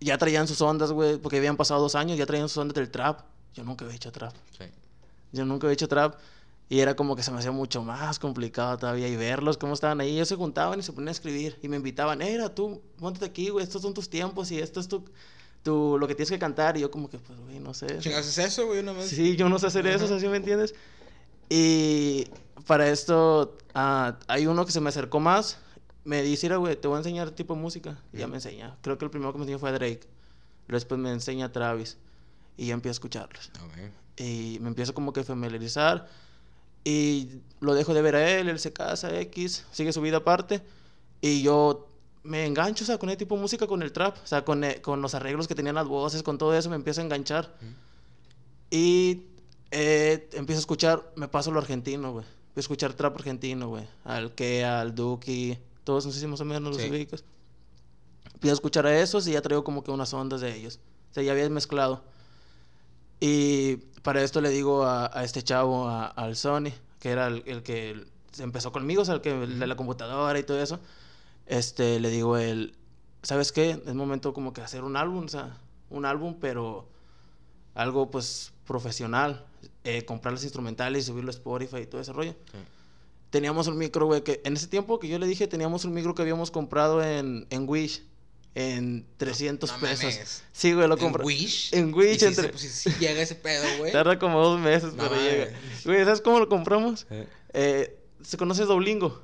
ya 0.00 0.16
traían 0.18 0.46
sus 0.46 0.60
ondas, 0.60 0.92
güey, 0.92 1.18
porque 1.18 1.38
habían 1.38 1.56
pasado 1.56 1.80
dos 1.80 1.94
años, 1.94 2.16
ya 2.16 2.26
traían 2.26 2.48
sus 2.48 2.58
ondas 2.58 2.74
del 2.74 2.90
trap. 2.90 3.20
Yo 3.54 3.64
nunca 3.64 3.84
había 3.84 3.96
hecho 3.96 4.12
trap. 4.12 4.34
Sí. 4.56 4.64
Yo 5.32 5.44
nunca 5.44 5.66
había 5.66 5.74
hecho 5.74 5.88
trap. 5.88 6.14
Y 6.68 6.80
era 6.80 6.96
como 6.96 7.14
que 7.14 7.22
se 7.22 7.30
me 7.30 7.38
hacía 7.38 7.52
mucho 7.52 7.82
más 7.82 8.18
complicado 8.18 8.76
todavía. 8.78 9.08
Y 9.08 9.16
verlos 9.16 9.58
cómo 9.58 9.74
estaban 9.74 10.00
ahí. 10.00 10.14
Ellos 10.14 10.28
se 10.28 10.36
juntaban 10.36 10.78
y 10.78 10.82
se 10.82 10.92
ponían 10.92 11.08
a 11.08 11.12
escribir. 11.12 11.58
Y 11.62 11.68
me 11.68 11.76
invitaban, 11.76 12.22
era 12.22 12.54
tú, 12.54 12.80
ponte 12.96 13.24
aquí, 13.24 13.50
güey. 13.50 13.64
Estos 13.64 13.82
son 13.82 13.92
tus 13.92 14.08
tiempos 14.08 14.50
y 14.50 14.58
esto 14.58 14.80
es 14.80 14.88
tu, 14.88 15.04
tu, 15.64 15.98
lo 15.98 16.06
que 16.06 16.14
tienes 16.14 16.30
que 16.30 16.38
cantar. 16.38 16.76
Y 16.76 16.80
yo 16.80 16.90
como 16.92 17.10
que, 17.10 17.18
pues, 17.18 17.36
güey, 17.40 17.58
no 17.58 17.74
sé. 17.74 17.98
¿Chingas 17.98 18.26
es 18.28 18.38
eso, 18.38 18.66
güey? 18.66 18.78
Una 18.78 18.92
vez. 18.92 19.08
Sí, 19.08 19.34
yo 19.34 19.48
no 19.48 19.58
sé 19.58 19.66
hacer 19.66 19.84
eso, 19.88 20.04
Ajá. 20.04 20.14
¿así 20.14 20.28
me 20.28 20.36
entiendes? 20.36 20.76
Y 21.48 22.28
para 22.66 22.88
esto, 22.88 23.56
ah, 23.74 24.16
hay 24.28 24.46
uno 24.46 24.64
que 24.64 24.70
se 24.72 24.80
me 24.80 24.90
acercó 24.90 25.18
más. 25.18 25.58
Me 26.04 26.22
dice, 26.22 26.46
"Mira, 26.46 26.58
güey, 26.58 26.76
te 26.76 26.86
voy 26.86 26.96
a 26.96 26.98
enseñar 26.98 27.30
tipo 27.32 27.54
de 27.54 27.60
música. 27.60 27.98
Y 28.12 28.18
ya 28.18 28.28
me 28.28 28.36
enseña. 28.36 28.76
Creo 28.82 28.98
que 28.98 29.06
el 29.06 29.10
primero 29.10 29.32
que 29.32 29.38
me 29.38 29.44
enseñó 29.44 29.58
fue 29.58 29.72
Drake. 29.72 30.06
Después 30.68 31.00
me 31.00 31.10
enseña 31.10 31.50
Travis. 31.50 31.96
Y 32.56 32.66
ya 32.66 32.74
empiezo 32.74 32.92
a 32.92 32.96
escucharlos. 32.98 33.50
Ok. 33.64 34.20
Y 34.20 34.58
me 34.60 34.68
empiezo 34.68 34.94
como 34.94 35.12
que 35.12 35.20
a 35.20 35.24
familiarizar. 35.24 36.08
Y 36.84 37.40
lo 37.60 37.74
dejo 37.74 37.94
de 37.94 38.02
ver 38.02 38.16
a 38.16 38.30
él, 38.38 38.48
él 38.50 38.58
se 38.58 38.72
casa, 38.72 39.18
X, 39.20 39.64
sigue 39.72 39.92
su 39.92 40.02
vida 40.02 40.18
aparte. 40.18 40.62
Y 41.22 41.42
yo 41.42 41.88
me 42.24 42.44
engancho, 42.46 42.84
o 42.84 42.86
sea, 42.86 42.98
con 42.98 43.08
ese 43.10 43.18
tipo 43.18 43.34
de 43.36 43.40
música, 43.42 43.66
con 43.66 43.82
el 43.82 43.92
trap, 43.92 44.16
o 44.22 44.26
sea, 44.26 44.44
con, 44.44 44.64
eh, 44.64 44.80
con 44.82 45.00
los 45.02 45.14
arreglos 45.14 45.46
que 45.46 45.54
tenían 45.54 45.74
las 45.76 45.86
voces, 45.86 46.22
con 46.22 46.36
todo 46.38 46.54
eso, 46.56 46.68
me 46.70 46.76
empiezo 46.76 47.00
a 47.00 47.04
enganchar. 47.04 47.54
Y 48.70 49.24
eh, 49.70 50.28
empiezo 50.32 50.58
a 50.58 50.60
escuchar, 50.60 51.12
me 51.16 51.28
paso 51.28 51.50
lo 51.50 51.58
argentino, 51.60 52.12
güey. 52.12 52.24
Empiezo 52.48 52.56
a 52.56 52.60
escuchar 52.60 52.92
trap 52.94 53.16
argentino, 53.16 53.68
güey. 53.68 53.84
Al 54.04 54.34
Kea, 54.34 54.80
al 54.80 54.94
Duki, 54.94 55.58
todos, 55.84 56.06
no 56.06 56.12
sé 56.12 56.20
si 56.20 56.26
más 56.26 56.40
o 56.40 56.44
menos 56.44 56.62
los 56.74 56.82
Sí. 56.82 56.90
ubicas. 56.90 57.24
Empiezo 58.34 58.52
a 58.52 58.58
escuchar 58.58 58.86
a 58.86 58.98
esos 59.00 59.26
y 59.28 59.32
ya 59.32 59.42
traigo 59.42 59.62
como 59.64 59.82
que 59.84 59.90
unas 59.90 60.12
ondas 60.14 60.40
de 60.40 60.54
ellos. 60.56 60.80
O 61.10 61.14
sea, 61.14 61.22
ya 61.22 61.32
había 61.32 61.48
mezclado. 61.50 62.02
Y 63.20 63.76
para 64.02 64.22
esto 64.22 64.40
le 64.40 64.50
digo 64.50 64.84
a, 64.84 65.10
a 65.18 65.24
este 65.24 65.42
chavo, 65.42 65.88
a- 65.88 66.06
al 66.06 66.36
Sony, 66.36 66.70
que 67.00 67.10
era 67.10 67.26
el, 67.28 67.42
el 67.46 67.62
que 67.62 68.04
empezó 68.38 68.72
conmigo, 68.72 69.02
o 69.02 69.04
sea, 69.04 69.14
el, 69.14 69.20
que, 69.20 69.32
de 69.32 69.66
la 69.66 69.76
computadora 69.76 70.38
y 70.38 70.42
todo 70.42 70.60
eso. 70.60 70.78
Este, 71.46 72.00
le 72.00 72.10
digo 72.10 72.36
él, 72.38 72.74
¿sabes 73.22 73.52
qué? 73.52 73.80
Es 73.86 73.94
momento 73.94 74.32
como 74.32 74.52
que 74.52 74.60
hacer 74.62 74.82
un 74.84 74.96
álbum, 74.96 75.24
o 75.24 75.28
sea, 75.28 75.56
un 75.90 76.04
álbum, 76.06 76.36
pero 76.40 76.88
algo 77.74 78.10
pues 78.10 78.52
profesional. 78.66 79.44
Eh, 79.84 80.04
comprar 80.06 80.32
los 80.32 80.42
instrumentales 80.44 81.04
y 81.04 81.06
subirlo 81.06 81.30
a 81.30 81.34
Spotify 81.34 81.78
y 81.82 81.86
todo 81.86 82.00
ese 82.00 82.12
rollo. 82.12 82.32
Sí. 82.52 82.58
Teníamos 83.30 83.66
un 83.66 83.76
micro, 83.76 84.06
güey, 84.06 84.22
que 84.22 84.40
en 84.44 84.54
ese 84.54 84.66
tiempo 84.68 84.98
que 84.98 85.08
yo 85.08 85.18
le 85.18 85.26
dije, 85.26 85.46
teníamos 85.46 85.84
un 85.84 85.92
micro 85.92 86.14
que 86.14 86.22
habíamos 86.22 86.50
comprado 86.50 87.02
en, 87.02 87.46
en 87.50 87.68
Wish, 87.68 88.02
en 88.54 89.04
300 89.18 89.70
No 89.72 89.78
pesos. 89.80 90.04
mames. 90.04 90.42
Sí, 90.52 90.72
güey, 90.72 90.86
lo 90.88 90.94
¿En 90.94 91.00
compré. 91.00 91.24
Wish? 91.24 91.74
En 91.74 91.92
Wish, 91.92 92.14
¿Y 92.16 92.18
si, 92.20 92.24
entre- 92.26 92.44
se- 92.44 92.48
pues, 92.50 92.62
si- 92.62 92.90
llega 93.00 93.20
ese 93.20 93.34
pedo, 93.34 93.64
güey. 93.78 93.92
Tarda 93.92 94.18
como 94.18 94.40
dos 94.42 94.60
meses, 94.60 94.94
No 94.94 95.02
pero 95.02 95.16
mames. 95.16 95.32
llega. 95.32 95.58
Güey, 95.84 96.04
¿sabes 96.04 96.20
cómo 96.22 96.38
lo 96.38 96.48
compramos? 96.48 97.06
Eh, 97.10 97.28
Eh, 97.52 97.98
¿Se 98.22 98.36
conoce 98.38 98.64
Duolingo? 98.64 99.20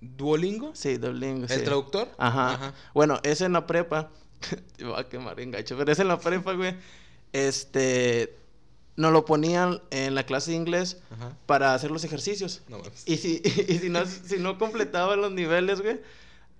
¿Duolingo? 0.00 0.72
Sí, 0.74 0.96
Duolingo, 0.96 1.44
¿El 1.44 1.58
sí. 1.60 1.64
traductor? 1.64 2.08
Ajá. 2.18 2.72
Bueno, 2.94 3.18
es 3.22 3.40
en 3.40 3.52
la 3.52 3.66
prepa. 3.66 4.10
Te 4.76 4.84
va 4.84 5.00
a 5.00 5.08
quemar 5.08 5.36
bien 5.36 5.50
gacho, 5.50 5.76
pero 5.76 5.92
es 5.92 5.98
en 5.98 6.08
la 6.08 6.18
prepa, 6.18 6.52
güey. 6.54 6.74
Este. 7.32 8.36
Nos 8.96 9.12
lo 9.12 9.24
ponían 9.24 9.80
en 9.90 10.14
la 10.14 10.24
clase 10.26 10.50
de 10.50 10.58
inglés 10.58 10.98
Ajá. 11.10 11.34
para 11.46 11.72
hacer 11.74 11.90
los 11.90 12.04
ejercicios. 12.04 12.60
No. 12.68 12.78
Y 13.06 13.16
si, 13.16 13.40
y 13.68 13.78
si 13.78 13.88
no, 13.88 14.04
si 14.04 14.38
no 14.38 14.58
completaba 14.58 15.16
los 15.16 15.32
niveles, 15.32 15.80
güey. 15.80 16.00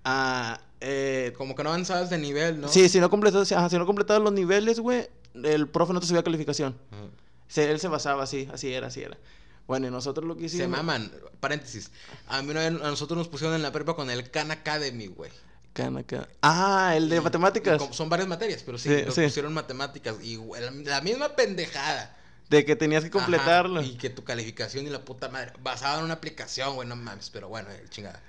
ah, 0.05 0.61
eh, 0.81 1.35
Como 1.37 1.55
que 1.55 1.63
no 1.65 1.71
avanzabas 1.71 2.09
de 2.09 2.17
nivel, 2.19 2.61
¿no? 2.61 2.69
Sí, 2.69 2.89
si 2.89 2.99
no 3.01 3.11
completabas, 3.11 3.51
ajá, 3.53 3.69
si 3.69 3.77
no 3.77 3.85
completabas 3.85 4.23
los 4.23 4.33
niveles, 4.33 4.81
güey, 4.81 5.09
el 5.35 5.69
profe 5.69 5.93
no 5.93 6.01
te 6.01 6.07
subía 6.07 6.23
calificación. 6.23 6.77
Ajá. 6.91 7.03
Se- 7.49 7.71
él 7.71 7.79
se 7.81 7.89
basaba 7.89 8.23
así, 8.23 8.49
así 8.53 8.73
era, 8.73 8.87
así 8.87 9.03
era. 9.03 9.19
Bueno, 9.67 9.87
y 9.87 9.91
nosotros 9.91 10.27
lo 10.27 10.37
que 10.37 10.45
hicimos. 10.47 10.65
Se 10.65 10.69
maman. 10.69 11.13
Paréntesis. 11.41 11.91
A 12.27 12.43
mí 12.43 12.51
una 12.51 12.61
vez 12.61 12.69
a 12.83 12.91
nosotros 12.91 13.17
nos 13.19 13.29
pusieron 13.29 13.55
en 13.55 13.63
la 13.63 13.71
prepa 13.73 13.95
con 13.95 14.11
el 14.11 14.31
Khan 14.31 14.51
Academy, 14.51 15.07
güey. 15.07 15.31
Cana, 15.73 16.03
cana. 16.03 16.29
Ah, 16.43 16.95
el 16.97 17.09
de 17.09 17.17
Y- 17.17 17.21
matemáticas. 17.21 17.81
y 17.89 17.95
son 17.95 18.09
varias 18.09 18.29
materias, 18.29 18.63
pero 18.67 18.77
sí, 18.79 18.89
Sí, 18.89 19.05
nos 19.07 19.15
sí. 19.15 19.23
pusieron 19.23 19.55
matemáticas. 19.55 20.17
Y 20.23 20.35
güey, 20.37 20.61
la, 20.61 20.71
la 20.73 21.01
misma 21.01 21.31
pendejada. 21.37 22.17
De 22.49 22.65
que 22.65 22.75
tenías 22.75 23.05
que 23.05 23.11
completarlo. 23.11 23.79
Ajá, 23.79 23.89
y 23.89 23.97
que 23.97 24.11
tu 24.11 24.25
calificación 24.25 24.85
y 24.85 24.91
la 24.91 25.05
puta 25.05 25.29
madre. 25.29 25.53
Basada 25.63 25.99
en 26.01 26.05
una 26.07 26.15
aplicación, 26.15 26.75
güey, 26.75 26.89
no 26.89 26.97
mames. 26.97 27.31
Pero 27.31 27.49
bueno, 27.49 27.71
el 27.71 27.89
chingada. 27.89 28.21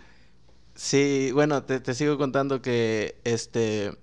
Sí, 0.75 1.31
bueno, 1.33 1.63
te, 1.63 1.79
te 1.79 1.93
sigo 1.95 2.17
contando 2.17 2.61
que 2.61 3.19
este 3.23 3.97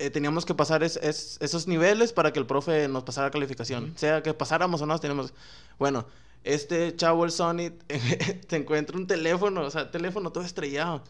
eh, 0.00 0.10
teníamos 0.10 0.46
que 0.46 0.54
pasar 0.54 0.84
es- 0.84 0.96
es- 1.02 1.38
esos 1.40 1.66
niveles 1.66 2.12
para 2.12 2.32
que 2.32 2.38
el 2.38 2.46
profe 2.46 2.86
nos 2.86 3.02
pasara 3.02 3.32
calificación. 3.32 3.94
Sea 3.98 4.22
que 4.22 4.32
pasáramos 4.32 4.80
o 4.80 4.86
no, 4.86 4.96
tenemos. 5.00 5.34
Bueno, 5.80 6.06
este 6.44 6.94
chavo, 6.96 7.24
el 7.24 7.30
Sony, 7.30 7.70
te 8.48 8.56
encuentra 8.56 8.96
un 8.96 9.06
teléfono, 9.06 9.62
o 9.62 9.70
sea, 9.70 9.90
teléfono 9.90 10.32
todo 10.32 10.44
estrellado. 10.44 11.02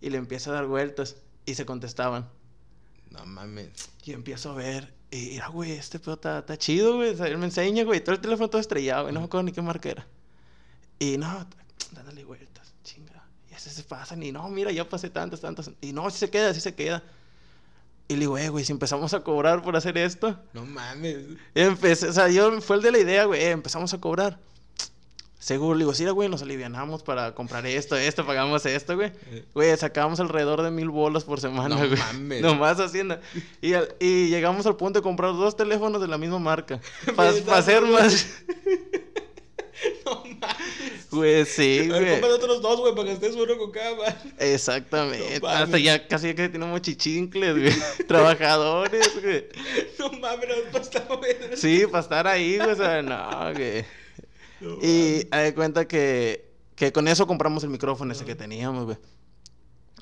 Y 0.00 0.10
le 0.10 0.18
empieza 0.18 0.50
a 0.50 0.54
dar 0.54 0.66
vueltas 0.66 1.16
y 1.46 1.54
se 1.54 1.64
contestaban. 1.64 2.28
No 3.10 3.24
mames. 3.26 3.70
Y 4.04 4.12
empiezo 4.12 4.50
a 4.50 4.54
ver, 4.54 4.92
y 5.10 5.32
mira, 5.32 5.48
güey, 5.48 5.72
este 5.72 5.98
pedo 5.98 6.14
está, 6.14 6.56
chido, 6.56 6.96
güey. 6.96 7.10
O 7.10 7.16
sea, 7.16 7.26
él 7.26 7.36
me 7.36 7.44
enseña, 7.44 7.84
güey, 7.84 8.02
todo 8.02 8.14
el 8.14 8.20
teléfono 8.20 8.48
todo 8.48 8.60
estrellado, 8.60 9.02
güey, 9.02 9.14
no 9.14 9.20
me 9.20 9.26
acuerdo 9.26 9.44
ni 9.44 9.52
qué 9.52 9.60
marca 9.60 9.90
era. 9.90 10.06
Y 10.98 11.18
no, 11.18 11.46
dándole 11.92 12.24
vueltas, 12.24 12.74
chinga. 12.82 13.22
Y 13.50 13.54
así 13.54 13.68
se 13.68 13.82
pasan, 13.82 14.22
y 14.22 14.32
no, 14.32 14.48
mira, 14.48 14.72
ya 14.72 14.88
pasé 14.88 15.10
tantas, 15.10 15.40
tantas. 15.40 15.70
Y 15.82 15.92
no, 15.92 16.08
si 16.10 16.18
se 16.18 16.30
queda, 16.30 16.54
si 16.54 16.60
se 16.60 16.74
queda. 16.74 17.02
Y 18.08 18.14
le 18.14 18.20
digo, 18.20 18.38
eh, 18.38 18.48
güey, 18.48 18.64
si 18.64 18.72
empezamos 18.72 19.12
a 19.12 19.20
cobrar 19.20 19.62
por 19.62 19.76
hacer 19.76 19.98
esto. 19.98 20.38
No 20.54 20.64
mames. 20.64 21.18
Empecé, 21.54 22.08
o 22.08 22.12
sea, 22.12 22.28
yo 22.28 22.60
fue 22.62 22.76
el 22.76 22.82
de 22.82 22.92
la 22.92 22.98
idea, 22.98 23.24
güey, 23.26 23.42
eh, 23.42 23.50
empezamos 23.50 23.92
a 23.92 24.00
cobrar. 24.00 24.38
Seguro, 25.42 25.74
le 25.74 25.80
digo, 25.80 25.92
sí, 25.92 26.06
güey, 26.06 26.28
nos 26.28 26.40
alivianamos 26.42 27.02
para 27.02 27.34
comprar 27.34 27.66
esto, 27.66 27.96
esto, 27.96 28.24
pagamos 28.24 28.64
esto, 28.64 28.94
güey. 28.94 29.10
Güey, 29.54 29.76
sacábamos 29.76 30.20
alrededor 30.20 30.62
de 30.62 30.70
mil 30.70 30.88
bolas 30.88 31.24
por 31.24 31.40
semana, 31.40 31.74
No 31.74 31.78
güey. 31.88 31.98
mames. 31.98 32.40
Nomás 32.42 32.78
haciendo. 32.78 33.18
Y, 33.60 33.74
al- 33.74 33.92
y 33.98 34.28
llegamos 34.28 34.66
al 34.66 34.76
punto 34.76 35.00
de 35.00 35.02
comprar 35.02 35.32
dos 35.32 35.56
teléfonos 35.56 36.00
de 36.00 36.06
la 36.06 36.16
misma 36.16 36.38
marca. 36.38 36.80
Para 37.16 37.30
está 37.30 37.58
hacer 37.58 37.82
más. 37.82 38.24
Güey, 41.10 41.44
sí, 41.44 41.88
güey. 41.88 42.22
otros 42.22 42.62
dos, 42.62 42.80
güey, 42.80 42.94
para 42.94 43.08
que 43.08 43.12
estés 43.14 43.34
uno 43.34 43.58
con 43.58 43.70
cada. 43.70 44.16
Exactamente. 44.38 45.40
No. 45.40 45.48
Hasta 45.48 45.78
ya 45.78 46.06
casi 46.08 46.34
que 46.34 46.48
tenemos 46.48 46.80
chichincles, 46.82 47.58
güey. 47.58 48.06
Trabajadores, 48.06 49.20
güey. 49.22 49.46
No 49.98 50.10
mames, 50.20 50.48
no 50.72 50.78
está 50.78 51.00
bueno. 51.00 51.56
Sí, 51.56 51.84
para 51.90 52.00
estar 52.02 52.26
ahí, 52.26 52.56
güey. 52.58 52.70
O 52.70 52.76
sea, 52.76 53.02
no, 53.02 53.52
güey. 53.52 53.84
No 54.62 54.78
Y 54.80 55.24
de 55.24 55.54
cuenta 55.54 55.86
que, 55.86 56.52
que 56.74 56.92
con 56.92 57.08
eso 57.08 57.26
compramos 57.26 57.64
el 57.64 57.70
micrófono 57.70 58.12
ese 58.12 58.24
que 58.24 58.34
teníamos, 58.34 58.84
güey. 58.84 58.98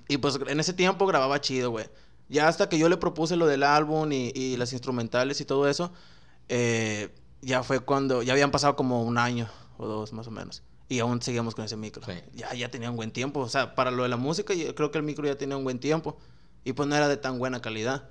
Y 0.09 0.19
pues 0.19 0.39
en 0.47 0.61
ese 0.61 0.73
tiempo 0.73 1.07
grababa 1.07 1.41
chido, 1.41 1.71
güey. 1.71 1.87
Ya 2.29 2.47
hasta 2.47 2.69
que 2.69 2.79
yo 2.79 2.89
le 2.89 2.97
propuse 2.97 3.37
lo 3.37 3.47
del 3.47 3.63
álbum 3.63 4.13
y, 4.13 4.33
y 4.35 4.57
las 4.57 4.73
instrumentales 4.73 5.41
y 5.41 5.45
todo 5.45 5.69
eso, 5.69 5.93
eh, 6.49 7.09
ya 7.43 7.63
fue 7.63 7.81
cuando, 7.81 8.23
ya 8.23 8.33
habían 8.33 8.51
pasado 8.51 8.77
como 8.77 9.03
un 9.03 9.19
año 9.19 9.49
o 9.79 9.87
dos 9.87 10.13
más 10.13 10.27
o 10.27 10.31
menos. 10.31 10.63
Y 10.89 10.99
aún 10.99 11.23
seguíamos 11.23 11.55
con 11.55 11.65
ese 11.65 11.77
micro. 11.77 12.05
Sí. 12.05 12.13
Ya, 12.35 12.53
ya 12.55 12.71
tenía 12.71 12.91
un 12.91 12.97
buen 12.97 13.13
tiempo. 13.13 13.41
O 13.41 13.49
sea, 13.49 13.75
para 13.77 13.93
lo 13.93 14.03
de 14.03 14.09
la 14.09 14.17
música, 14.17 14.55
yo 14.55 14.75
creo 14.75 14.91
que 14.91 14.99
el 14.99 15.05
micro 15.05 15.27
ya 15.27 15.37
tenía 15.37 15.57
un 15.57 15.63
buen 15.63 15.79
tiempo. 15.79 16.19
Y 16.65 16.73
pues 16.73 16.89
no 16.89 16.97
era 16.97 17.09
de 17.09 17.17
tan 17.17 17.39
buena 17.39 17.63
calidad. 17.63 18.09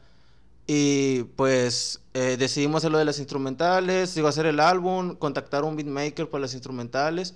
Y 0.72 1.24
pues 1.36 2.00
eh, 2.14 2.36
decidimos 2.38 2.78
hacer 2.78 2.92
lo 2.92 3.00
de 3.00 3.06
las 3.06 3.18
instrumentales, 3.18 4.14
digo, 4.14 4.28
hacer 4.28 4.46
el 4.46 4.60
álbum, 4.60 5.16
contactar 5.16 5.64
a 5.64 5.66
un 5.66 5.76
beatmaker 5.76 6.30
para 6.30 6.42
las 6.42 6.54
instrumentales. 6.54 7.34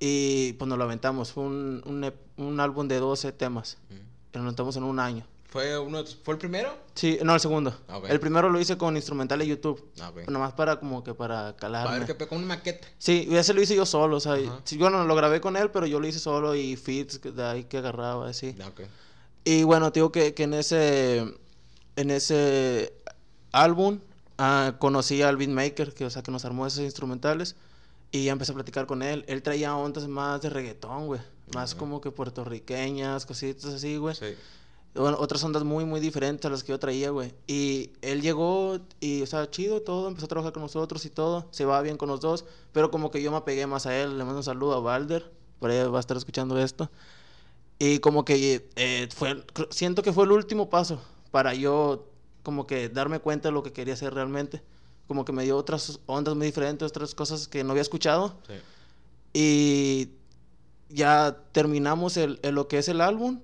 Y 0.00 0.54
pues 0.54 0.66
nos 0.66 0.78
lo 0.78 0.84
aventamos. 0.84 1.32
Fue 1.32 1.44
un, 1.44 1.82
un, 1.84 2.10
un 2.42 2.60
álbum 2.60 2.88
de 2.88 2.96
12 2.98 3.32
temas. 3.32 3.76
Mm. 3.90 4.36
Lo 4.36 4.40
aventamos 4.42 4.74
en 4.76 4.84
un 4.84 4.98
año. 4.98 5.26
¿Fue, 5.50 5.78
uno, 5.78 6.02
¿Fue 6.24 6.32
el 6.32 6.38
primero? 6.38 6.74
Sí, 6.94 7.18
no, 7.22 7.34
el 7.34 7.40
segundo. 7.40 7.74
Ah, 7.88 7.98
ok. 7.98 8.06
El 8.08 8.20
primero 8.20 8.48
lo 8.48 8.58
hice 8.58 8.78
con 8.78 8.96
instrumentales 8.96 9.46
YouTube. 9.46 9.90
Ah, 10.00 10.08
ok. 10.08 10.26
Nomás 10.30 10.54
para 10.54 10.80
como 10.80 11.04
que 11.04 11.12
para 11.12 11.48
A 11.48 11.56
calarme. 11.56 11.98
ver, 12.06 12.16
que 12.16 12.26
con 12.26 12.38
una 12.38 12.46
maqueta. 12.46 12.88
Sí, 12.98 13.28
ese 13.32 13.52
lo 13.52 13.60
hice 13.60 13.76
yo 13.76 13.84
solo, 13.84 14.16
o 14.16 14.20
sea, 14.20 14.32
Ajá. 14.32 14.60
sí, 14.64 14.78
bueno, 14.78 15.04
lo 15.04 15.14
grabé 15.14 15.42
con 15.42 15.56
él, 15.58 15.70
pero 15.70 15.84
yo 15.86 16.00
lo 16.00 16.06
hice 16.06 16.18
solo 16.20 16.54
y 16.54 16.74
feeds 16.76 17.18
que- 17.18 17.32
de 17.32 17.44
ahí 17.44 17.64
que 17.64 17.76
agarraba, 17.78 18.28
así. 18.30 18.56
Ah, 18.62 18.68
ok. 18.68 18.80
Y 19.44 19.62
bueno, 19.62 19.92
te 19.92 20.00
digo 20.00 20.10
que, 20.10 20.32
que 20.34 20.42
en 20.44 20.54
ese 20.54 21.24
en 21.96 22.10
ese 22.10 22.92
álbum 23.52 24.00
ah, 24.38 24.74
conocí 24.78 25.22
al 25.22 25.36
beatmaker, 25.36 25.94
que 25.94 26.04
o 26.04 26.10
sea, 26.10 26.22
que 26.22 26.30
nos 26.30 26.44
armó 26.44 26.66
esos 26.66 26.80
instrumentales 26.80 27.56
y 28.12 28.28
empecé 28.28 28.52
a 28.52 28.54
platicar 28.54 28.86
con 28.86 29.02
él. 29.02 29.24
Él 29.26 29.42
traía 29.42 29.74
ondas 29.74 30.06
más 30.06 30.42
de 30.42 30.50
reggaetón, 30.50 31.06
güey, 31.06 31.20
más 31.54 31.72
Ajá. 31.72 31.78
como 31.78 32.00
que 32.00 32.10
puertorriqueñas, 32.10 33.26
cositas 33.26 33.66
así, 33.66 33.96
güey. 33.96 34.14
Sí. 34.14 34.34
Bueno, 34.94 35.18
otras 35.20 35.44
ondas 35.44 35.62
muy, 35.62 35.84
muy 35.84 36.00
diferentes 36.00 36.46
a 36.46 36.50
las 36.50 36.64
que 36.64 36.72
yo 36.72 36.78
traía, 36.78 37.10
güey. 37.10 37.34
Y 37.46 37.90
él 38.00 38.22
llegó 38.22 38.78
y, 38.98 39.22
o 39.22 39.26
sea, 39.26 39.50
chido 39.50 39.82
todo, 39.82 40.08
empezó 40.08 40.24
a 40.24 40.28
trabajar 40.28 40.52
con 40.54 40.62
nosotros 40.62 41.04
y 41.04 41.10
todo, 41.10 41.48
se 41.50 41.66
va 41.66 41.82
bien 41.82 41.98
con 41.98 42.08
los 42.08 42.20
dos, 42.20 42.46
pero 42.72 42.90
como 42.90 43.10
que 43.10 43.22
yo 43.22 43.30
me 43.30 43.36
apegué 43.36 43.66
más 43.66 43.84
a 43.84 43.94
él, 43.94 44.16
le 44.16 44.24
mando 44.24 44.38
un 44.38 44.44
saludo 44.44 44.74
a 44.74 44.80
Balder, 44.80 45.30
por 45.58 45.70
ahí 45.70 45.86
va 45.86 45.98
a 45.98 46.00
estar 46.00 46.16
escuchando 46.16 46.58
esto. 46.58 46.90
Y 47.78 47.98
como 47.98 48.24
que 48.24 48.70
eh, 48.76 49.08
fue, 49.14 49.44
siento 49.68 50.02
que 50.02 50.14
fue 50.14 50.24
el 50.24 50.32
último 50.32 50.70
paso 50.70 50.98
para 51.36 51.52
yo 51.52 52.06
como 52.42 52.66
que 52.66 52.88
darme 52.88 53.18
cuenta 53.18 53.48
de 53.48 53.52
lo 53.52 53.62
que 53.62 53.70
quería 53.74 53.92
hacer 53.92 54.14
realmente. 54.14 54.62
Como 55.06 55.26
que 55.26 55.32
me 55.32 55.44
dio 55.44 55.58
otras 55.58 56.00
ondas 56.06 56.34
muy 56.34 56.46
diferentes, 56.46 56.88
otras 56.88 57.14
cosas 57.14 57.46
que 57.46 57.62
no 57.62 57.72
había 57.72 57.82
escuchado. 57.82 58.38
Sí. 58.46 58.54
Y 59.34 60.08
ya 60.88 61.36
terminamos 61.52 62.16
el, 62.16 62.40
el- 62.42 62.54
lo 62.54 62.68
que 62.68 62.78
es 62.78 62.88
el 62.88 63.02
álbum. 63.02 63.40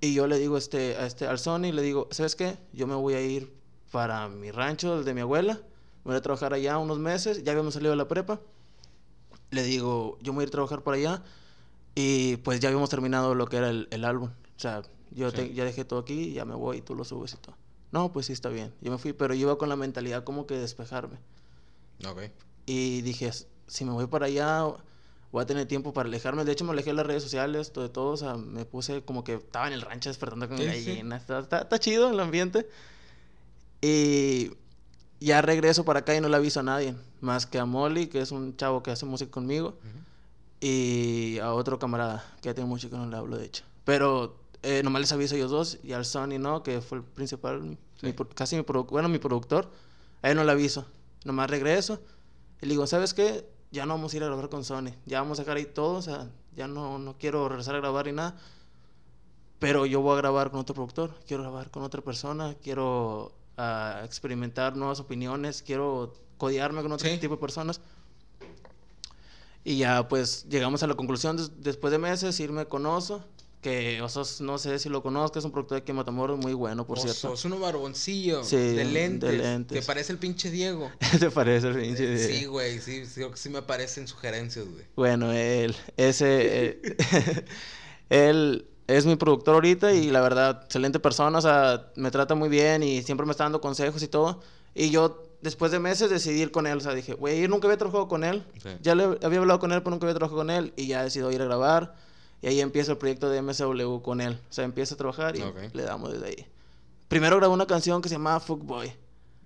Y 0.00 0.12
yo 0.12 0.26
le 0.26 0.38
digo 0.40 0.56
este, 0.56 0.96
a 0.96 1.06
este, 1.06 1.28
al 1.28 1.38
Sony, 1.38 1.70
le 1.72 1.82
digo, 1.82 2.08
¿sabes 2.10 2.34
qué? 2.34 2.56
Yo 2.72 2.88
me 2.88 2.96
voy 2.96 3.14
a 3.14 3.20
ir 3.20 3.52
para 3.92 4.28
mi 4.28 4.50
rancho, 4.50 4.98
el 4.98 5.04
de 5.04 5.14
mi 5.14 5.20
abuela. 5.20 5.60
Voy 6.02 6.16
a 6.16 6.20
trabajar 6.20 6.52
allá 6.52 6.78
unos 6.78 6.98
meses. 6.98 7.44
Ya 7.44 7.52
habíamos 7.52 7.74
salido 7.74 7.92
de 7.92 7.96
la 7.96 8.08
prepa. 8.08 8.40
Le 9.52 9.62
digo, 9.62 10.18
yo 10.20 10.32
me 10.32 10.38
voy 10.38 10.42
a 10.42 10.46
ir 10.46 10.48
a 10.48 10.50
trabajar 10.50 10.82
por 10.82 10.94
allá. 10.94 11.22
Y 11.94 12.38
pues 12.38 12.58
ya 12.58 12.70
habíamos 12.70 12.90
terminado 12.90 13.36
lo 13.36 13.46
que 13.46 13.58
era 13.58 13.70
el, 13.70 13.86
el 13.92 14.04
álbum. 14.04 14.30
O 14.30 14.60
sea, 14.60 14.82
yo 15.14 15.30
Sí. 15.30 15.36
te- 15.36 15.54
ya 15.54 15.64
dejé 15.64 15.84
todo 15.84 16.00
aquí, 16.00 16.32
ya 16.32 16.44
me 16.44 16.54
voy 16.54 16.78
y 16.78 16.80
tú 16.82 16.94
lo 16.94 17.04
subes 17.04 17.32
y 17.34 17.36
todo. 17.38 17.56
No, 17.92 18.10
pues 18.12 18.26
sí, 18.26 18.32
está 18.32 18.48
bien. 18.48 18.72
Yo 18.80 18.90
me 18.90 18.98
fui, 18.98 19.12
pero 19.12 19.34
yo 19.34 19.42
iba 19.42 19.56
con 19.58 19.68
la 19.68 19.76
mentalidad 19.76 20.24
como 20.24 20.46
que 20.46 20.54
de 20.54 20.60
despejarme. 20.60 21.18
Ok. 22.06 22.22
Y 22.66 23.02
dije, 23.02 23.26
"S- 23.28 23.46
si 23.68 23.84
me 23.84 23.92
voy 23.92 24.06
para 24.08 24.26
allá, 24.26 24.64
voy 25.30 25.42
a 25.42 25.46
tener 25.46 25.66
tiempo 25.66 25.92
para 25.92 26.08
alejarme. 26.08 26.44
De 26.44 26.52
hecho, 26.52 26.64
me 26.64 26.72
alejé 26.72 26.90
de 26.90 26.94
las 26.96 27.06
redes 27.06 27.22
sociales, 27.22 27.72
todo 27.72 27.84
de 27.84 27.90
todo. 27.90 28.10
O 28.12 28.16
sea, 28.16 28.36
me 28.36 28.64
puse 28.64 29.02
como 29.02 29.22
que 29.24 29.34
estaba 29.34 29.66
en 29.68 29.72
el 29.74 29.80
rancho 29.82 30.10
despertando 30.10 30.48
con 30.48 30.58
Sí, 30.58 30.64
sí. 30.64 30.68
gallinas. 30.68 31.20
Está, 31.22 31.38
está, 31.38 31.58
está 31.58 31.78
chido 31.78 32.10
el 32.10 32.18
ambiente. 32.20 32.68
Y 33.80 34.50
ya 35.20 35.42
regreso 35.42 35.84
para 35.84 36.00
acá 36.00 36.14
y 36.16 36.20
no 36.20 36.28
le 36.28 36.36
aviso 36.36 36.60
a 36.60 36.62
nadie. 36.62 36.94
Más 37.20 37.46
que 37.46 37.58
a 37.58 37.64
Molly, 37.64 38.08
que 38.08 38.20
es 38.20 38.30
un 38.32 38.56
chavo 38.56 38.82
que 38.82 38.90
hace 38.90 39.06
música 39.06 39.30
conmigo. 39.30 39.68
Ujú. 39.68 40.04
Y 40.60 41.38
a 41.40 41.52
otro 41.52 41.78
camarada, 41.78 42.24
que 42.40 42.46
ya 42.48 42.54
tengo 42.54 42.68
mucho 42.68 42.88
que 42.90 42.96
no 42.96 43.06
le 43.06 43.16
hablo, 43.16 43.36
de 43.36 43.44
hecho. 43.46 43.64
Pero 43.84 44.36
eh, 44.64 44.82
nomás 44.82 45.00
les 45.00 45.12
aviso 45.12 45.34
a 45.34 45.38
ellos 45.38 45.50
dos. 45.50 45.78
Y 45.84 45.92
al 45.92 46.04
Sony, 46.04 46.38
¿no? 46.38 46.62
Que 46.62 46.80
fue 46.80 46.98
el 46.98 47.04
principal, 47.04 47.78
Sí. 48.00 48.06
mi 48.06 48.12
casi 48.34 48.56
mi, 48.56 48.62
produ- 48.62 48.88
bueno, 48.90 49.08
mi 49.08 49.18
productor. 49.18 49.70
A 50.22 50.30
él 50.30 50.36
no 50.36 50.44
le 50.44 50.52
aviso. 50.52 50.86
Nomás 51.24 51.48
regreso. 51.50 52.00
Y 52.60 52.66
le 52.66 52.70
digo, 52.72 52.86
¿sabes 52.86 53.14
qué? 53.14 53.48
Ya 53.70 53.86
no 53.86 53.94
vamos 53.94 54.12
a 54.12 54.16
ir 54.16 54.22
a 54.22 54.26
grabar 54.26 54.48
con 54.48 54.64
Sony. 54.64 54.90
Ya 55.06 55.20
vamos 55.20 55.38
a 55.38 55.42
dejar 55.42 55.56
ahí 55.58 55.66
todo. 55.66 55.94
O 55.98 56.02
sea, 56.02 56.28
ya 56.56 56.66
no, 56.68 56.98
no 56.98 57.16
quiero 57.18 57.48
regresar 57.48 57.74
a 57.74 57.78
grabar 57.78 58.06
ni 58.06 58.12
nada. 58.12 58.36
Pero 59.58 59.86
yo 59.86 60.00
voy 60.00 60.14
a 60.14 60.16
grabar 60.16 60.50
con 60.50 60.60
otro 60.60 60.74
productor. 60.74 61.14
Quiero 61.26 61.42
grabar 61.42 61.70
con 61.70 61.82
otra 61.82 62.00
persona. 62.02 62.54
Quiero 62.62 63.32
ah, 63.56 64.00
experimentar 64.04 64.76
nuevas 64.76 65.00
opiniones. 65.00 65.62
Quiero 65.62 66.14
codearme 66.38 66.82
con 66.82 66.92
otro 66.92 67.08
Sí. 67.08 67.18
tipo 67.18 67.34
de 67.36 67.40
personas. 67.40 67.80
Y 69.64 69.78
ya 69.78 70.08
pues 70.08 70.44
llegamos 70.48 70.82
a 70.82 70.86
la 70.86 70.94
conclusión 70.94 71.36
des- 71.36 71.62
después 71.62 71.90
de 71.90 71.98
meses 71.98 72.38
irme 72.40 72.66
con 72.66 72.84
Oso, 72.86 73.24
que 73.64 74.00
Osos 74.02 74.40
no 74.42 74.58
sé 74.58 74.78
si 74.78 74.88
lo 74.88 75.02
conozcas, 75.02 75.38
es 75.40 75.44
un 75.46 75.50
productor 75.50 75.78
de 75.78 75.82
aquí 75.82 75.90
en 75.90 75.96
Matamoros 75.96 76.38
muy 76.38 76.52
bueno, 76.52 76.86
por 76.86 76.98
Oso, 76.98 77.08
cierto. 77.08 77.34
es 77.34 77.44
uno 77.46 77.58
barboncillo. 77.58 78.44
Sí, 78.44 78.56
de 78.56 78.72
de 78.74 78.84
lentes. 78.84 79.34
lentes. 79.34 79.80
¿Te 79.80 79.84
parece 79.86 80.12
el 80.12 80.18
pinche 80.18 80.50
Diego? 80.50 80.90
¿Te 81.18 81.30
parece 81.30 81.68
el 81.68 81.80
pinche 81.80 82.06
de- 82.06 82.18
Sí, 82.28 82.44
güey, 82.44 82.78
sí, 82.80 83.06
sí, 83.06 83.22
sí 83.34 83.48
me 83.48 83.58
aparecen 83.58 84.06
sugerencias, 84.06 84.66
güey. 84.66 84.84
Bueno, 84.94 85.32
él, 85.32 85.74
ese, 85.96 86.66
eh, 86.82 86.96
él 88.10 88.66
es 88.86 89.06
mi 89.06 89.16
productor 89.16 89.54
ahorita 89.54 89.92
y 89.92 90.10
la 90.10 90.20
verdad, 90.20 90.60
excelente 90.64 91.00
persona, 91.00 91.38
o 91.38 91.42
sea, 91.42 91.90
me 91.96 92.10
trata 92.10 92.34
muy 92.34 92.48
bien 92.48 92.82
y 92.82 93.02
siempre 93.02 93.24
me 93.26 93.30
está 93.32 93.44
dando 93.44 93.60
consejos 93.60 94.02
y 94.02 94.08
todo. 94.08 94.40
Y 94.74 94.90
yo, 94.90 95.22
después 95.40 95.72
de 95.72 95.78
meses, 95.78 96.10
decidí 96.10 96.42
ir 96.42 96.50
con 96.50 96.66
él, 96.66 96.78
o 96.78 96.80
sea, 96.80 96.92
dije, 96.92 97.14
güey, 97.14 97.40
yo 97.40 97.48
nunca 97.48 97.66
había 97.66 97.78
trabajado 97.78 98.08
con 98.08 98.24
él, 98.24 98.44
Sí. 98.62 98.68
ya 98.82 98.94
le 98.94 99.04
había 99.22 99.38
hablado 99.38 99.58
con 99.58 99.72
él, 99.72 99.80
pero 99.82 99.92
nunca 99.92 100.04
había 100.06 100.14
trabajado 100.16 100.38
con 100.38 100.50
él 100.50 100.72
y 100.76 100.86
ya 100.88 101.02
decidí 101.02 101.24
ir 101.34 101.40
a 101.40 101.44
grabar. 101.46 101.94
Y 102.44 102.46
ahí 102.46 102.60
empieza 102.60 102.92
el 102.92 102.98
proyecto 102.98 103.30
de 103.30 103.40
MSW 103.40 104.02
con 104.02 104.20
él, 104.20 104.38
o 104.50 104.52
sea, 104.52 104.64
empieza 104.66 104.96
a 104.96 104.98
trabajar 104.98 105.34
y 105.34 105.42
le 105.72 105.82
damos 105.82 106.12
desde 106.12 106.26
ahí. 106.26 106.46
Primero 107.08 107.38
grabé 107.38 107.54
una 107.54 107.66
canción 107.66 108.02
que 108.02 108.10
se 108.10 108.16
llamaba 108.16 108.38
Fuckboy. 108.38 108.92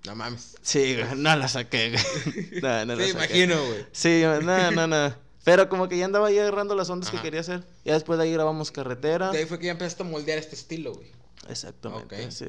No 0.05 0.17
mames. 0.17 0.57
Sí, 0.63 0.97
güey, 0.97 1.07
no 1.17 1.37
la 1.37 1.47
saqué, 1.47 1.93
güey. 1.93 2.61
No, 2.61 2.85
no 2.87 2.97
la 2.97 3.05
Sí, 3.05 3.13
saqué. 3.13 3.39
imagino, 3.45 3.65
güey. 3.65 3.87
Sí, 3.93 4.23
no, 4.43 4.71
no, 4.73 4.87
no. 4.89 5.15
Pero 5.45 5.69
como 5.69 5.89
que 5.89 5.97
ya 5.97 6.07
andaba 6.07 6.27
ahí 6.27 6.41
agarrando 6.41 6.75
las 6.75 6.91
ondas 6.91 7.09
Ajá. 7.11 7.19
que 7.19 7.23
quería 7.23 7.41
hacer. 7.43 7.65
Ya 7.85 7.93
después 7.95 8.19
de 8.19 8.25
ahí 8.25 8.33
grabamos 8.33 8.73
Carretera. 8.73 9.31
De 9.31 9.39
ahí 9.39 9.47
fue 9.47 9.61
que 9.61 9.67
ya 9.67 9.73
empezaste 9.73 10.03
a 10.03 10.07
moldear 10.07 10.39
este 10.39 10.57
estilo, 10.57 10.93
güey. 10.93 11.07
Exactamente, 11.49 12.25
Ok. 12.27 12.33
sí. 12.33 12.47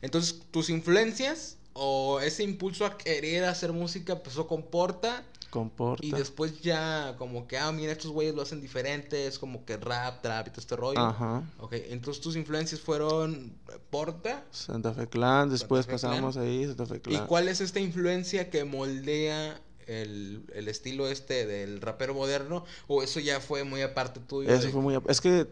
Entonces, 0.00 0.40
tus 0.50 0.68
influencias 0.68 1.58
o 1.74 2.18
ese 2.18 2.42
impulso 2.42 2.86
a 2.86 2.98
querer 2.98 3.44
hacer 3.44 3.72
música 3.72 4.14
empezó 4.14 4.48
con 4.48 4.64
Porta 4.64 5.24
Comporta. 5.52 6.04
y 6.06 6.10
después 6.12 6.62
ya 6.62 7.14
como 7.18 7.46
que, 7.46 7.58
ah, 7.58 7.70
mira, 7.72 7.92
estos 7.92 8.10
güeyes 8.10 8.34
lo 8.34 8.40
hacen 8.40 8.62
diferentes, 8.62 9.38
como 9.38 9.64
que 9.66 9.76
rap, 9.76 10.22
trap 10.22 10.46
y 10.46 10.50
todo 10.50 10.60
este 10.60 10.76
rollo. 10.76 10.98
Ajá. 10.98 11.42
Ok, 11.60 11.74
entonces 11.90 12.22
tus 12.22 12.36
influencias 12.36 12.80
fueron 12.80 13.52
Porta. 13.90 14.44
Santa 14.50 14.94
Fe 14.94 15.06
Clan, 15.08 15.50
después 15.50 15.84
Fe 15.84 15.90
Clan. 15.98 16.00
pasamos 16.12 16.36
ahí, 16.38 16.66
Santa 16.66 16.86
Fe 16.86 16.96
¿Y 16.96 17.00
Clan. 17.00 17.26
cuál 17.26 17.48
es 17.48 17.60
esta 17.60 17.80
influencia 17.80 18.48
que 18.48 18.64
moldea 18.64 19.60
el, 19.86 20.42
el 20.54 20.68
estilo 20.68 21.06
este 21.08 21.44
del 21.46 21.82
rapero 21.82 22.14
moderno? 22.14 22.64
¿O 22.86 23.02
eso 23.02 23.20
ya 23.20 23.38
fue 23.40 23.62
muy 23.64 23.82
aparte 23.82 24.20
tuyo? 24.20 24.48
Eso 24.48 24.66
de- 24.68 24.72
fue 24.72 24.80
muy... 24.80 24.98
Es 25.06 25.20
que 25.20 25.48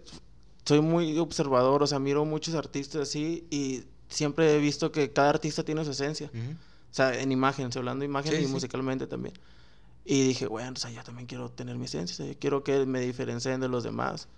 soy 0.65 0.81
muy 0.81 1.19
observador, 1.19 1.83
o 1.83 1.87
sea, 1.87 1.99
miro 1.99 2.25
muchos 2.25 2.55
artistas 2.55 3.03
así 3.03 3.47
y 3.51 3.85
siempre 4.09 4.55
he 4.57 4.59
visto 4.61 4.93
que 4.93 5.13
cada 5.13 5.29
artista 5.29 5.63
tiene 5.63 5.85
su 5.85 5.91
esencia. 5.91 6.31
O 6.33 6.95
sea, 6.95 7.21
en 7.21 7.31
imagen, 7.33 7.69
hablando 7.77 8.01
de 8.01 8.07
imagen 8.07 8.33
Sí, 8.33 8.39
y 8.43 8.47
sí. 8.47 8.51
musicalmente 8.53 9.07
también. 9.07 9.35
Y 10.05 10.27
dije, 10.27 10.47
bueno, 10.47 10.73
o 10.73 10.77
sea, 10.77 10.91
yo 10.91 11.03
también 11.05 11.27
quiero 11.27 11.51
tener 11.51 11.77
mi 11.77 11.85
esencia, 11.85 12.15
o 12.15 12.17
sea, 12.17 12.27
yo 12.27 12.39
quiero 12.39 12.65
que 12.65 12.87
me 12.87 13.01
diferencien 13.01 13.61
de 13.61 13.69
los 13.69 13.85
demás. 13.85 14.29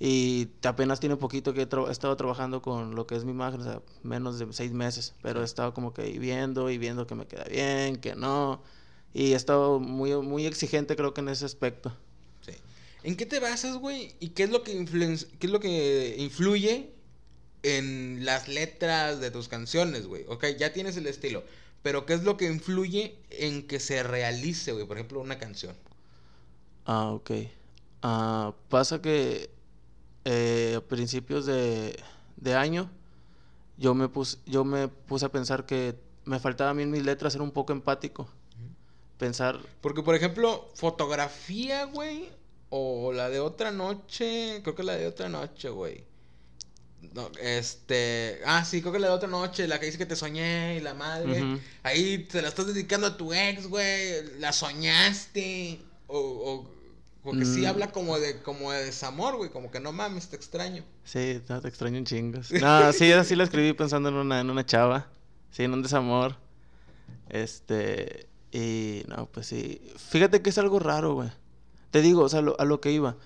Y 0.00 0.48
apenas 0.64 0.98
tiene 0.98 1.16
poquito 1.16 1.54
que 1.54 1.62
he, 1.62 1.68
tra- 1.68 1.88
he 1.88 1.92
estado 1.92 2.16
trabajando 2.16 2.60
con 2.60 2.96
lo 2.96 3.06
que 3.06 3.14
es 3.14 3.24
mi 3.24 3.30
imagen, 3.30 3.60
o 3.60 3.64
sea, 3.64 3.82
menos 4.02 4.38
de 4.38 4.52
seis 4.52 4.72
meses, 4.72 5.14
pero 5.22 5.42
he 5.42 5.44
estado 5.44 5.72
como 5.74 5.94
que 5.94 6.18
viendo 6.18 6.70
y 6.70 6.78
viendo 6.78 7.06
que 7.06 7.14
me 7.14 7.26
queda 7.26 7.44
bien, 7.44 7.96
que 7.96 8.16
no. 8.16 8.62
Y 9.14 9.32
he 9.32 9.36
estado 9.36 9.78
muy, 9.78 10.14
muy 10.16 10.46
exigente 10.46 10.96
creo 10.96 11.14
que 11.14 11.20
en 11.20 11.28
ese 11.28 11.44
aspecto. 11.44 11.96
Sí. 12.40 12.52
¿En 13.04 13.16
qué 13.16 13.26
te 13.26 13.38
basas, 13.38 13.76
güey? 13.76 14.16
¿Y 14.18 14.30
qué 14.30 14.42
es 14.44 14.50
lo 14.50 14.64
que 14.64 14.84
qué 15.38 15.46
es 15.46 15.52
lo 15.52 15.60
que 15.60 16.16
influye 16.18 16.90
en 17.62 18.24
las 18.24 18.48
letras 18.48 19.20
de 19.20 19.30
tus 19.30 19.46
canciones, 19.46 20.08
güey? 20.08 20.24
Ok, 20.28 20.46
ya 20.58 20.72
tienes 20.72 20.96
el 20.96 21.06
estilo, 21.06 21.44
pero 21.82 22.06
¿qué 22.06 22.14
es 22.14 22.24
lo 22.24 22.36
que 22.36 22.46
influye 22.46 23.18
en 23.30 23.66
que 23.66 23.80
se 23.80 24.02
realice, 24.02 24.72
güey? 24.72 24.86
Por 24.86 24.96
ejemplo, 24.98 25.20
una 25.20 25.38
canción. 25.38 25.76
Ah, 26.84 27.10
ok. 27.12 27.30
Ah, 28.02 28.54
pasa 28.68 29.00
que 29.00 29.50
eh, 30.24 30.76
a 30.78 30.80
principios 30.82 31.46
de, 31.46 31.98
de 32.36 32.54
año 32.54 32.90
yo 33.76 33.94
me, 33.94 34.08
puse, 34.08 34.38
yo 34.46 34.64
me 34.64 34.88
puse 34.88 35.26
a 35.26 35.30
pensar 35.32 35.66
que 35.66 35.96
me 36.24 36.40
faltaba 36.40 36.70
a 36.70 36.74
mí 36.74 36.82
en 36.84 36.90
mis 36.90 37.04
letras 37.04 37.32
ser 37.34 37.42
un 37.42 37.52
poco 37.52 37.72
empático. 37.72 38.28
Pensar, 39.18 39.60
Porque, 39.80 40.02
por 40.02 40.14
ejemplo, 40.14 40.70
fotografía, 40.74 41.84
güey, 41.86 42.30
o 42.70 43.12
la 43.12 43.28
de 43.28 43.40
otra 43.40 43.70
noche, 43.70 44.60
creo 44.62 44.74
que 44.74 44.82
la 44.82 44.96
de 44.96 45.06
otra 45.06 45.28
noche, 45.28 45.68
güey. 45.70 46.06
No, 47.14 47.30
este, 47.40 48.40
ah, 48.46 48.64
sí, 48.64 48.80
creo 48.80 48.92
que 48.92 48.98
la 49.00 49.08
de 49.08 49.12
otra 49.14 49.28
noche, 49.28 49.66
la 49.66 49.78
que 49.80 49.86
dice 49.86 49.98
que 49.98 50.06
te 50.06 50.16
soñé 50.16 50.76
y 50.76 50.80
la 50.80 50.94
madre. 50.94 51.58
Ahí 51.82 52.18
te 52.30 52.40
la 52.40 52.48
estás 52.48 52.66
dedicando 52.68 53.06
a 53.08 53.16
tu 53.16 53.32
ex, 53.34 53.66
güey, 53.66 54.38
la 54.38 54.52
soñaste. 54.52 55.80
O, 56.06 56.18
o 56.18 56.70
porque 57.24 57.44
sí 57.44 57.60
Mm. 57.62 57.66
habla 57.66 57.92
como 57.92 58.18
de, 58.18 58.40
como 58.42 58.72
de 58.72 58.84
desamor, 58.84 59.36
güey, 59.36 59.50
como 59.50 59.70
que 59.70 59.78
no 59.80 59.92
mames, 59.92 60.28
te 60.28 60.36
extraño. 60.36 60.84
sí, 61.04 61.40
no, 61.48 61.60
te 61.60 61.68
extraño 61.68 61.98
un 61.98 62.04
chingos. 62.04 62.50
No, 62.60 62.92
sí, 62.92 63.12
así 63.12 63.34
la 63.36 63.44
escribí 63.44 63.72
pensando 63.74 64.08
en 64.08 64.16
una, 64.16 64.40
en 64.40 64.50
una 64.50 64.64
chava. 64.66 65.08
Sí, 65.50 65.64
en 65.64 65.72
un 65.72 65.82
desamor. 65.82 66.36
Este, 67.28 68.26
y 68.52 69.02
no, 69.08 69.26
pues 69.26 69.46
sí. 69.48 69.80
Fíjate 70.10 70.42
que 70.42 70.50
es 70.50 70.58
algo 70.58 70.78
raro, 70.78 71.14
güey. 71.14 71.30
Te 71.90 72.00
digo, 72.02 72.22
o 72.22 72.28
sea, 72.28 72.40
lo- 72.42 72.58
a 72.60 72.64
lo 72.64 72.80
que 72.80 72.90
iba. 72.92 73.16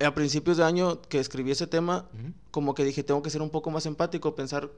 A 0.00 0.14
principios 0.14 0.56
de 0.56 0.64
año 0.64 1.02
que 1.02 1.18
escribí 1.18 1.50
ese 1.50 1.66
tema, 1.66 2.06
como 2.50 2.74
que 2.74 2.84
dije, 2.84 3.02
tengo 3.02 3.22
que 3.22 3.30
ser 3.30 3.42
un 3.42 3.50
poco 3.50 3.70
más 3.70 3.86
empático, 3.86 4.34
pensar 4.34 4.70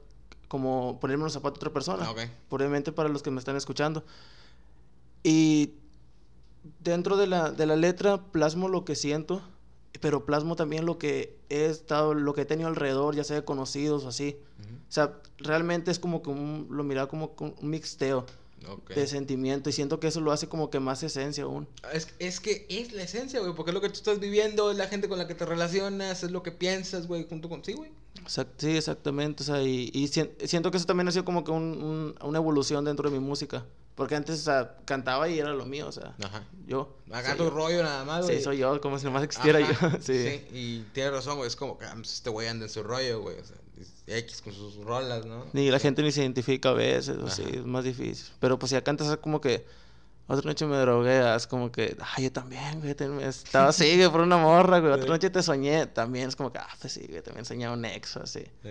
como 0.47 0.99
ponerme 0.99 1.23
los 1.23 1.33
zapatos 1.33 1.59
de 1.59 1.67
otra 1.67 1.73
persona. 1.73 2.05
Ah, 2.05 2.11
ok. 2.11 2.21
Probablemente 2.49 2.91
para 2.91 3.09
los 3.09 3.23
que 3.23 3.31
me 3.31 3.39
están 3.39 3.55
escuchando. 3.55 4.03
Y 5.23 5.73
dentro 6.79 7.17
de 7.17 7.27
la, 7.27 7.51
de 7.51 7.65
la 7.65 7.75
letra 7.75 8.21
plasmo 8.31 8.67
lo 8.67 8.83
que 8.83 8.95
siento, 8.95 9.41
pero 9.99 10.25
plasmo 10.25 10.55
también 10.55 10.85
lo 10.85 10.97
que 10.97 11.37
he 11.49 11.65
estado, 11.65 12.13
lo 12.13 12.33
que 12.33 12.41
he 12.41 12.45
tenido 12.45 12.67
alrededor, 12.67 13.15
ya 13.15 13.23
sea 13.23 13.37
de 13.37 13.45
conocidos 13.45 14.03
o 14.05 14.09
así. 14.09 14.37
O 14.89 14.91
sea, 14.91 15.13
realmente 15.37 15.89
es 15.91 15.99
como 15.99 16.21
que 16.21 16.29
un, 16.29 16.67
lo 16.69 16.83
miraba 16.83 17.07
como 17.07 17.33
un 17.37 17.55
mixteo 17.61 18.25
De 18.95 19.07
sentimiento 19.07 19.69
y 19.69 19.73
siento 19.73 19.99
que 19.99 20.07
eso 20.07 20.21
lo 20.21 20.31
hace 20.31 20.47
como 20.47 20.69
que 20.69 20.79
más 20.79 21.01
esencia 21.03 21.43
aún. 21.45 21.67
Es, 21.93 22.09
es 22.19 22.39
que 22.39 22.65
es 22.69 22.91
la 22.93 23.03
esencia, 23.03 23.39
güey, 23.39 23.53
porque 23.53 23.71
es 23.71 23.73
lo 23.75 23.81
que 23.81 23.89
tú 23.89 23.95
estás 23.95 24.19
viviendo, 24.19 24.71
es 24.71 24.77
la 24.77 24.87
gente 24.87 25.09
con 25.09 25.17
la 25.17 25.27
que 25.27 25.35
te 25.35 25.45
relacionas, 25.45 26.23
es 26.23 26.31
lo 26.31 26.43
que 26.43 26.51
piensas, 26.51 27.07
güey, 27.07 27.25
junto 27.27 27.49
con 27.49 27.63
sí, 27.65 27.73
güey. 27.73 27.91
Exact- 28.23 28.53
sí, 28.57 28.77
exactamente. 28.77 29.43
O 29.43 29.45
sea, 29.45 29.61
y, 29.63 29.89
y 29.93 30.07
sien- 30.07 30.31
siento 30.45 30.69
que 30.71 30.77
eso 30.77 30.85
también 30.85 31.07
ha 31.07 31.11
sido 31.11 31.25
como 31.25 31.43
que 31.43 31.51
un- 31.51 31.81
un- 31.81 32.15
una 32.27 32.37
evolución 32.37 32.85
dentro 32.85 33.09
de 33.09 33.17
mi 33.19 33.23
música. 33.25 33.65
Porque 33.95 34.15
antes, 34.15 34.39
o 34.39 34.43
sea, 34.43 34.77
cantaba 34.85 35.27
y 35.27 35.37
era 35.37 35.51
lo 35.53 35.65
mío, 35.65 35.87
o 35.87 35.91
sea, 35.91 36.15
Ajá. 36.23 36.43
yo. 36.65 36.95
Acá 37.11 37.29
soy 37.29 37.37
tu 37.39 37.43
yo. 37.45 37.49
rollo 37.49 37.83
nada 37.83 38.05
más, 38.05 38.25
güey. 38.25 38.37
Sí, 38.37 38.43
soy 38.43 38.57
yo, 38.59 38.79
como 38.79 38.97
si 38.97 39.05
nomás 39.05 39.23
existiera 39.23 39.59
Ajá, 39.59 39.91
yo. 39.91 39.97
sí. 40.01 40.13
sí. 40.23 40.45
y 40.53 40.79
tienes 40.93 41.11
razón, 41.13 41.35
güey, 41.37 41.47
es 41.47 41.55
como 41.55 41.77
que 41.77 41.85
ah, 41.85 41.93
pues, 41.95 42.13
este 42.13 42.29
güey 42.29 42.47
anda 42.47 42.65
en 42.65 42.71
su 42.71 42.83
rollo, 42.83 43.21
güey, 43.21 43.37
o 43.37 43.43
sea, 43.45 43.57
X 44.07 44.41
con 44.41 44.53
sus 44.53 44.75
rolas, 44.77 45.25
¿no? 45.25 45.45
Ni 45.53 45.69
la 45.71 45.79
gente 45.79 46.01
ni 46.03 46.11
se 46.11 46.21
identifica 46.21 46.69
a 46.69 46.73
veces, 46.73 47.17
o 47.17 47.29
sí, 47.29 47.43
es 47.51 47.65
más 47.65 47.83
difícil. 47.83 48.27
Pero 48.39 48.59
pues 48.59 48.69
si 48.69 48.75
ya 48.75 48.83
cantas 48.83 49.07
es 49.07 49.17
como 49.17 49.39
que 49.41 49.65
otra 50.27 50.45
noche 50.47 50.65
me 50.65 50.77
drogué, 50.77 51.35
es 51.35 51.47
como 51.47 51.71
que, 51.71 51.95
ay, 52.15 52.25
yo 52.25 52.31
también, 52.31 52.79
güey, 52.81 52.93
también 52.95 53.27
estaba 53.29 53.69
así, 53.69 53.95
güey, 53.97 54.09
por 54.09 54.21
una 54.21 54.37
morra, 54.37 54.79
güey, 54.79 54.91
otra 54.91 55.03
Sí. 55.05 55.09
noche 55.09 55.29
te 55.29 55.41
soñé, 55.43 55.87
también 55.87 56.29
es 56.29 56.35
como 56.35 56.51
que, 56.51 56.59
ah, 56.59 56.69
pues 56.79 56.93
sí, 56.93 57.05
güey, 57.09 57.21
también 57.21 57.45
soñaba 57.45 57.73
un 57.75 57.83
ex, 57.85 58.15
o 58.17 58.23
así. 58.23 58.39
Sí. 58.63 58.69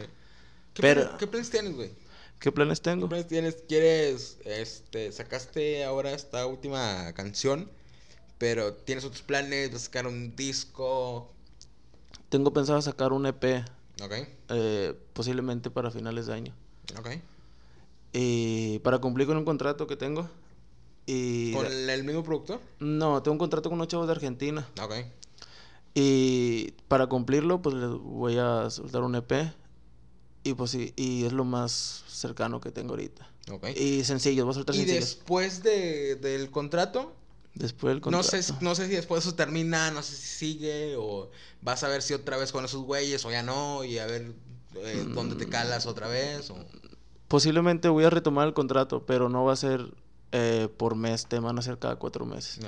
¿Qué, 0.75 0.83
Pero- 0.83 1.01
planes, 1.03 1.19
¿Qué 1.19 1.27
planes 1.27 1.51
tienes, 1.51 1.75
güey? 1.75 1.91
¿Qué 2.39 2.53
planes 2.53 2.81
¿Qué 2.81 2.85
tengo? 2.85 3.09
planes 3.09 3.27
tienes? 3.27 3.57
¿Quieres, 3.69 4.39
este, 4.45 5.13
sacaste 5.13 5.85
ahora 5.85 6.13
esta 6.13 6.47
última 6.47 7.13
canción, 7.13 7.71
pero 8.39 8.73
tienes 8.73 9.05
otros 9.05 9.21
planes, 9.23 9.71
vas 9.73 9.83
a 9.83 9.85
sacar 9.87 10.07
un 10.07 10.35
disco, 10.37 11.31
Tengo 12.31 12.53
pensado 12.53 12.81
sacar 12.81 13.13
un 13.13 13.27
EP, 13.27 13.65
ok, 14.01 14.13
eh, 14.51 14.95
posiblemente 15.13 15.71
para 15.71 15.91
finales 15.91 16.27
de 16.27 16.35
año. 16.35 16.55
ok. 16.99 17.09
Y 18.13 18.79
para 18.81 18.99
cumplir 18.99 19.27
con 19.27 19.37
un 19.37 19.45
contrato 19.45 19.87
que 19.87 19.97
tengo. 19.97 20.29
Y... 21.07 21.53
¿Con 21.53 21.67
el, 21.67 21.89
el 21.89 22.05
mismo 22.05 22.23
productor? 22.25 22.61
No, 22.81 23.23
tengo 23.23 23.33
un 23.35 23.39
contrato 23.39 23.69
con 23.69 23.79
unos 23.79 23.89
chavos 23.89 24.07
de 24.07 24.13
Argentina. 24.13 24.69
Ok, 24.83 24.95
Y 25.95 26.73
para 26.89 27.07
cumplirlo, 27.09 27.63
pues 27.63 27.75
les 27.77 27.91
voy 27.91 28.37
a 28.39 28.71
soltar 28.71 29.03
un 29.03 29.15
EP. 29.17 29.33
Y 30.43 30.55
pues 30.55 30.75
y 30.75 31.25
es 31.25 31.33
lo 31.33 31.45
más 31.45 32.05
cercano 32.09 32.61
que 32.61 32.71
tengo 32.73 32.91
ahorita. 32.95 33.29
ok. 33.51 33.69
Y 33.77 34.05
sencillos, 34.05 34.45
voy 34.45 34.53
a 34.53 34.55
soltar 34.55 34.75
Y 34.75 34.79
sencillos. 34.79 35.05
después 35.05 35.63
de, 35.63 36.17
del 36.17 36.51
contrato, 36.51 37.13
Después 37.55 37.91
del 37.93 37.99
no 38.01 38.03
contrato. 38.19 38.29
sé, 38.31 38.43
si- 38.43 38.53
no 38.61 38.75
sé 38.75 38.87
si 38.87 38.93
después 38.93 39.25
eso 39.27 39.35
termina, 39.35 39.91
no 39.91 40.03
sé 40.03 40.15
si 40.17 40.27
sigue, 40.27 40.95
o 40.97 41.31
vas 41.63 41.83
a 41.83 41.89
ver 41.89 42.03
si 42.03 42.15
otra 42.15 42.37
vez 42.37 42.53
con 42.53 42.65
esos 42.65 42.83
güeyes, 42.85 43.25
o 43.25 43.31
ya 43.31 43.43
no, 43.43 43.85
y 43.85 43.99
a 43.99 44.07
ver 44.07 44.33
eh, 44.77 45.05
dónde 45.13 45.35
te 45.35 45.49
calas 45.49 45.87
otra 45.87 46.07
vez, 46.09 46.49
o... 46.51 46.57
Posiblemente 47.29 47.89
voy 47.89 48.05
a 48.05 48.11
retomar 48.11 48.47
el 48.49 48.55
contrato, 48.55 49.05
pero 49.07 49.29
no 49.29 49.45
va 49.45 49.53
a 49.53 49.57
ser 49.57 49.93
eh, 50.33 50.69
por 50.77 50.95
mes, 50.95 51.27
te 51.27 51.39
van 51.41 51.59
a 51.59 51.63
ser 51.63 51.79
cada 51.79 51.97
cuatro 51.97 52.25
meses. 52.25 52.61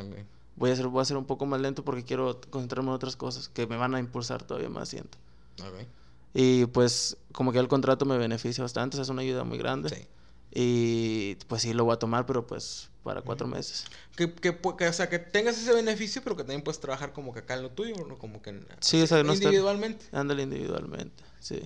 Voy 0.56 0.70
a, 0.70 0.72
hacer, 0.74 0.86
voy 0.88 0.98
a 0.98 1.02
hacer 1.02 1.16
un 1.16 1.24
poco 1.24 1.46
más 1.46 1.60
lento 1.60 1.84
porque 1.84 2.04
quiero 2.04 2.40
concentrarme 2.50 2.90
en 2.90 2.94
otras 2.94 3.16
cosas 3.16 3.48
que 3.48 3.66
me 3.66 3.76
van 3.76 3.94
a 3.94 3.98
impulsar 4.00 4.42
todavía 4.44 4.68
más, 4.68 4.88
siento. 4.88 5.16
Ok. 5.60 5.86
Y 6.34 6.66
pues 6.66 7.16
como 7.32 7.52
que 7.52 7.58
el 7.58 7.68
contrato 7.68 8.04
me 8.04 8.18
beneficia 8.18 8.62
bastante, 8.62 8.96
o 8.96 8.98
sea, 8.98 9.02
es 9.04 9.08
una 9.08 9.22
ayuda 9.22 9.44
muy 9.44 9.58
grande. 9.58 9.88
Sí. 9.88 10.06
Y 10.54 11.34
pues 11.46 11.62
sí, 11.62 11.72
lo 11.72 11.84
voy 11.84 11.94
a 11.94 11.98
tomar, 11.98 12.26
pero 12.26 12.46
pues 12.46 12.90
para 13.02 13.22
cuatro 13.22 13.46
meses. 13.46 13.84
Que, 14.16 14.32
que, 14.32 14.60
pu- 14.60 14.76
que, 14.76 14.86
o 14.86 14.92
sea, 14.92 15.08
que 15.08 15.18
tengas 15.18 15.58
ese 15.58 15.72
beneficio, 15.72 16.22
pero 16.22 16.36
que 16.36 16.42
también 16.42 16.62
puedes 16.62 16.80
trabajar 16.80 17.12
como 17.12 17.32
que 17.32 17.40
acá 17.40 17.54
en 17.54 17.62
lo 17.62 17.70
tuyo, 17.70 17.96
¿no? 18.08 18.18
Como 18.18 18.40
que 18.42 18.50
en- 18.50 18.66
Sí, 18.80 19.00
o 19.02 19.06
sea, 19.06 19.22
no 19.22 19.32
estar- 19.32 19.44
individualmente. 19.44 20.04
Ándale 20.12 20.42
individualmente, 20.44 21.22
sí. 21.40 21.60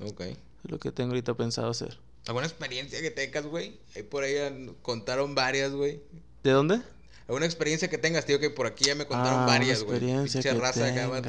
Ok. 0.00 0.20
Es 0.20 0.36
lo 0.70 0.78
que 0.78 0.92
tengo 0.92 1.10
ahorita 1.10 1.34
pensado 1.34 1.70
hacer. 1.70 1.98
¿Alguna 2.26 2.46
experiencia 2.46 3.00
que 3.00 3.10
tengas, 3.10 3.46
güey? 3.46 3.78
Ahí 3.96 4.02
por 4.02 4.22
ahí 4.24 4.34
contaron 4.82 5.34
varias, 5.34 5.72
güey. 5.72 6.00
¿De 6.44 6.50
dónde? 6.50 6.80
¿Alguna 7.26 7.44
experiencia 7.46 7.88
que 7.88 7.98
tengas? 7.98 8.24
Tío, 8.24 8.38
que 8.40 8.48
por 8.48 8.66
aquí 8.66 8.84
ya 8.86 8.94
me 8.94 9.04
contaron 9.06 9.40
Ah, 9.40 9.46
varias, 9.46 9.82
güey. 9.82 9.96
experiencia 9.98 10.40
Pinche 10.40 10.54
que 10.56 10.60
raza 10.60 10.80
acá 10.86 10.94
tenga, 10.94 11.06
güey. 11.06 11.20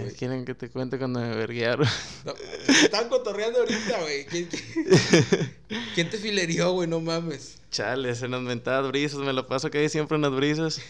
güey. 0.00 0.14
Quieren 0.14 0.44
que 0.44 0.54
te 0.54 0.70
cuente 0.70 0.98
cuando 0.98 1.20
me. 1.20 1.86
No, 2.24 2.32
te 2.34 2.72
estaban 2.84 3.08
cotorreando 3.08 3.60
ahorita, 3.60 4.00
güey. 4.00 4.24
¿Quién, 4.26 4.46
quién- 4.48 5.52
quién 5.94 6.10
te 6.10 6.18
filerió, 6.18 6.72
güey? 6.72 6.88
No 6.88 7.00
mames. 7.00 7.58
Chales, 7.76 8.22
en 8.22 8.30
las 8.30 8.40
mentadas 8.40 8.88
brisas, 8.88 9.20
me 9.20 9.34
lo 9.34 9.46
paso 9.46 9.70
que 9.70 9.76
hay 9.76 9.90
siempre 9.90 10.16
en 10.16 10.22
las 10.22 10.32
brisas. 10.32 10.80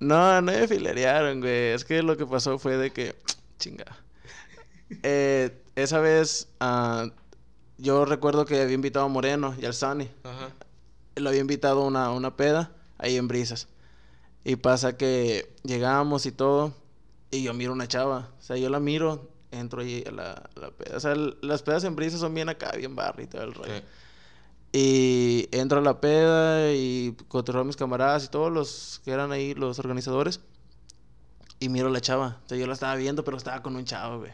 No, 0.00 0.42
no 0.42 0.52
me 0.52 0.66
filerearon, 0.66 1.40
güey. 1.40 1.70
Es 1.70 1.84
que 1.84 2.02
lo 2.02 2.16
que 2.16 2.26
pasó 2.26 2.58
fue 2.58 2.76
de 2.76 2.90
que... 2.90 3.14
Chinga. 3.58 3.86
Eh, 5.04 5.62
esa 5.76 6.00
vez, 6.00 6.48
ah, 6.60 7.08
yo 7.78 8.04
recuerdo 8.04 8.44
que 8.44 8.60
había 8.60 8.74
invitado 8.74 9.06
a 9.06 9.08
Moreno 9.08 9.54
y 9.58 9.64
al 9.64 9.74
Sunny. 9.74 10.10
Ajá. 10.24 10.50
Lo 11.14 11.28
había 11.28 11.40
invitado 11.40 11.82
a 11.82 11.86
una, 11.86 12.10
una 12.10 12.36
peda 12.36 12.72
ahí 12.98 13.16
en 13.16 13.28
brisas. 13.28 13.68
Y 14.44 14.56
pasa 14.56 14.96
que 14.96 15.54
llegamos 15.62 16.26
y 16.26 16.32
todo. 16.32 16.74
Y 17.30 17.44
yo 17.44 17.54
miro 17.54 17.72
una 17.72 17.86
chava. 17.86 18.32
O 18.38 18.42
sea, 18.42 18.56
yo 18.56 18.68
la 18.70 18.80
miro, 18.80 19.30
entro 19.52 19.82
ahí 19.82 20.04
a 20.06 20.10
la, 20.10 20.50
la 20.56 20.72
peda. 20.72 20.96
O 20.96 21.00
sea, 21.00 21.14
las 21.14 21.62
pedas 21.62 21.84
en 21.84 21.94
brisas 21.94 22.20
son 22.20 22.34
bien 22.34 22.48
acá, 22.48 22.72
bien 22.76 22.96
barrio 22.96 23.24
y 23.24 23.28
todo 23.28 23.44
el 23.44 23.54
rollo. 23.54 23.76
Sí. 23.76 23.82
Y 24.78 25.48
entro 25.52 25.78
a 25.78 25.80
la 25.80 26.02
peda 26.02 26.70
y 26.74 27.16
controlo 27.28 27.62
a 27.62 27.64
mis 27.64 27.76
camaradas 27.76 28.26
y 28.26 28.28
todos 28.28 28.52
los 28.52 29.00
que 29.06 29.10
eran 29.10 29.32
ahí, 29.32 29.54
los 29.54 29.78
organizadores. 29.78 30.40
Y 31.58 31.70
miro 31.70 31.88
a 31.88 31.90
la 31.90 32.02
chava. 32.02 32.42
O 32.44 32.48
sea, 32.50 32.58
yo 32.58 32.66
la 32.66 32.74
estaba 32.74 32.94
viendo, 32.96 33.24
pero 33.24 33.38
estaba 33.38 33.62
con 33.62 33.74
un 33.74 33.86
chavo, 33.86 34.18
güey. 34.18 34.32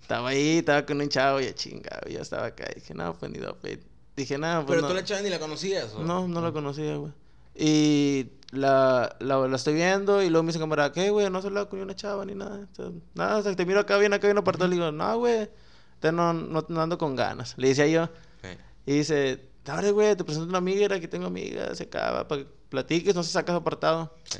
Estaba 0.00 0.28
ahí, 0.28 0.58
estaba 0.58 0.86
con 0.86 1.00
un 1.00 1.08
chavo 1.08 1.40
y 1.40 1.46
ya 1.46 1.54
chingado. 1.56 2.08
Ya 2.08 2.20
estaba 2.20 2.46
acá. 2.46 2.66
Y 2.70 2.78
dije, 2.78 2.94
no, 2.94 3.12
pues 3.14 3.32
ni 3.32 3.40
da 3.40 3.54
pe-". 3.54 3.82
Dije, 4.14 4.38
nada, 4.38 4.64
pues 4.64 4.68
Pero 4.68 4.82
no. 4.82 4.88
tú 4.88 4.94
la 4.94 5.02
chava 5.02 5.20
ni 5.20 5.30
la 5.30 5.40
conocías, 5.40 5.92
¿o? 5.94 6.04
No, 6.04 6.28
no 6.28 6.40
la 6.40 6.52
conocía, 6.52 6.94
güey. 6.94 7.12
Y 7.56 8.28
la, 8.52 9.16
la, 9.18 9.48
la 9.48 9.56
estoy 9.56 9.74
viendo 9.74 10.22
y 10.22 10.30
luego 10.30 10.44
me 10.44 10.50
dice 10.50 10.60
camarada, 10.60 10.92
¿qué, 10.92 11.10
güey? 11.10 11.28
No 11.28 11.42
se 11.42 11.50
la 11.50 11.64
con 11.64 11.80
una 11.80 11.96
chava 11.96 12.24
ni 12.24 12.36
nada. 12.36 12.68
Sea, 12.76 12.92
nada, 13.14 13.38
o 13.38 13.42
sea, 13.42 13.56
te 13.56 13.66
miro 13.66 13.80
acá 13.80 13.98
bien, 13.98 14.12
acá 14.12 14.28
bien 14.28 14.38
apartado. 14.38 14.68
Le 14.68 14.76
digo, 14.76 14.92
no, 14.92 15.18
güey, 15.18 15.50
te 15.98 16.12
no, 16.12 16.32
no, 16.32 16.64
no 16.68 16.80
ando 16.82 16.98
con 16.98 17.16
ganas. 17.16 17.54
Le 17.56 17.66
decía 17.66 17.88
yo. 17.88 18.08
Sí. 18.42 18.48
Y 18.86 18.92
dice, 18.92 19.50
dale, 19.64 19.90
güey, 19.92 20.16
te 20.16 20.24
presento 20.24 20.48
una 20.48 20.58
amiga, 20.58 20.84
era 20.84 21.00
que 21.00 21.08
tengo 21.08 21.26
amigas, 21.26 21.78
se 21.78 21.84
acaba, 21.84 22.26
para 22.28 22.42
que 22.42 22.48
platiques, 22.68 23.14
no 23.14 23.22
se 23.22 23.30
sacas 23.32 23.56
apartado. 23.56 24.14
Sí. 24.24 24.38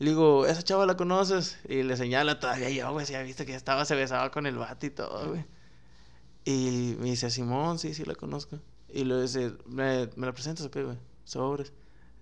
Y 0.00 0.04
le 0.04 0.10
digo, 0.10 0.46
¿esa 0.46 0.62
chava 0.62 0.86
la 0.86 0.96
conoces? 0.96 1.56
Y 1.68 1.82
le 1.82 1.96
señala 1.96 2.40
todavía 2.40 2.68
yo, 2.70 2.92
güey, 2.92 3.06
si 3.06 3.12
ya 3.12 3.22
viste 3.22 3.44
que 3.46 3.52
ya 3.52 3.56
estaba, 3.58 3.84
se 3.84 3.94
besaba 3.94 4.30
con 4.30 4.46
el 4.46 4.56
vato 4.56 4.86
y 4.86 4.90
todo, 4.90 5.28
güey. 5.28 5.44
Y 6.44 6.96
me 6.98 7.10
dice, 7.10 7.30
Simón, 7.30 7.78
sí, 7.78 7.94
sí 7.94 8.04
la 8.04 8.14
conozco. 8.14 8.58
Y 8.88 9.04
luego 9.04 9.22
dice, 9.22 9.52
¿me, 9.66 10.08
me 10.16 10.26
la 10.26 10.32
presentas 10.32 10.66
o 10.66 10.70
qué, 10.70 10.82
güey? 10.82 10.98
Sobres. 11.24 11.72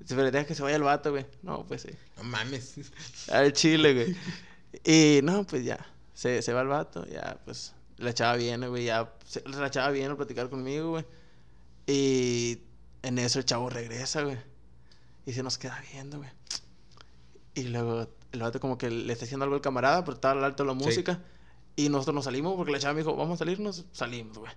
Pero 0.08 0.30
deja 0.30 0.46
que 0.46 0.54
se 0.54 0.62
vaya 0.62 0.76
el 0.76 0.82
vato, 0.82 1.10
güey. 1.10 1.26
No, 1.42 1.64
pues 1.66 1.82
sí. 1.82 1.90
No 2.16 2.24
mames. 2.24 2.74
Al 3.30 3.52
chile, 3.52 3.94
güey. 3.94 4.16
Y 4.84 5.20
no, 5.22 5.44
pues 5.44 5.64
ya. 5.64 5.84
Se, 6.14 6.40
se 6.42 6.52
va 6.52 6.62
el 6.62 6.68
vato, 6.68 7.06
ya, 7.06 7.38
pues. 7.44 7.74
La 7.98 8.12
chava 8.12 8.36
viene, 8.36 8.68
güey, 8.68 8.84
ya. 8.84 9.12
se- 9.24 9.42
la 9.48 9.70
chava 9.70 9.90
viene 9.90 10.12
a 10.12 10.16
platicar 10.16 10.48
conmigo, 10.50 10.90
güey. 10.90 11.04
Y 11.86 12.58
en 13.02 13.18
eso 13.18 13.38
el 13.38 13.44
chavo 13.44 13.68
regresa, 13.70 14.22
güey. 14.22 14.38
Y 15.26 15.32
se 15.32 15.42
nos 15.42 15.58
queda 15.58 15.80
viendo, 15.92 16.18
güey. 16.18 16.30
Y 17.54 17.64
luego 17.64 18.08
el 18.32 18.40
vato 18.40 18.60
como 18.60 18.78
que 18.78 18.90
le 18.90 19.12
está 19.12 19.24
haciendo 19.24 19.44
algo 19.44 19.56
al 19.56 19.60
camarada, 19.62 20.04
pero 20.04 20.14
estaba 20.14 20.32
al 20.38 20.44
alto 20.44 20.64
la 20.64 20.72
Sí. 20.72 20.78
música. 20.84 21.20
Y 21.76 21.88
nosotros 21.88 22.14
nos 22.14 22.24
salimos 22.24 22.54
porque 22.56 22.72
la 22.72 22.78
chava 22.78 22.94
me 22.94 23.00
dijo, 23.00 23.14
vamos 23.16 23.34
a 23.36 23.38
salirnos. 23.44 23.84
Salimos, 23.92 24.38
güey. 24.38 24.52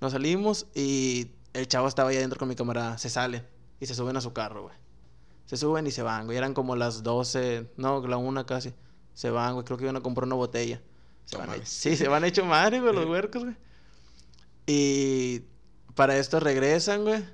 Nos 0.00 0.12
salimos 0.12 0.66
y 0.74 1.30
el 1.52 1.68
chavo 1.68 1.88
estaba 1.88 2.10
ahí 2.10 2.16
adentro 2.16 2.38
con 2.38 2.48
mi 2.48 2.54
camarada. 2.54 2.96
Se 2.98 3.10
sale 3.10 3.44
y 3.80 3.86
se 3.86 3.94
suben 3.94 4.16
a 4.16 4.20
su 4.20 4.32
carro, 4.32 4.62
güey. 4.64 4.74
Se 5.46 5.56
suben 5.56 5.86
y 5.86 5.90
se 5.90 6.02
van, 6.02 6.26
güey. 6.26 6.38
Eran 6.38 6.54
como 6.54 6.76
las 6.76 7.02
12, 7.02 7.70
no, 7.76 8.06
la 8.06 8.16
una 8.16 8.46
casi. 8.46 8.72
Se 9.14 9.30
van, 9.30 9.54
güey. 9.54 9.64
Creo 9.64 9.76
que 9.78 9.84
iban 9.84 9.96
a 9.96 10.00
comprar 10.00 10.26
una 10.26 10.36
botella. 10.36 10.80
Se 11.24 11.36
van 11.36 11.50
a- 11.50 11.54
sí, 11.66 11.96
se 11.96 12.08
van 12.08 12.24
hecho 12.24 12.44
madre, 12.44 12.80
güey, 12.80 12.94
los 12.94 13.06
huercos, 13.10 13.42
güey. 13.44 13.56
Y 14.66 15.42
para 15.94 16.16
esto 16.16 16.40
regresan, 16.40 17.04
güey. 17.04 17.24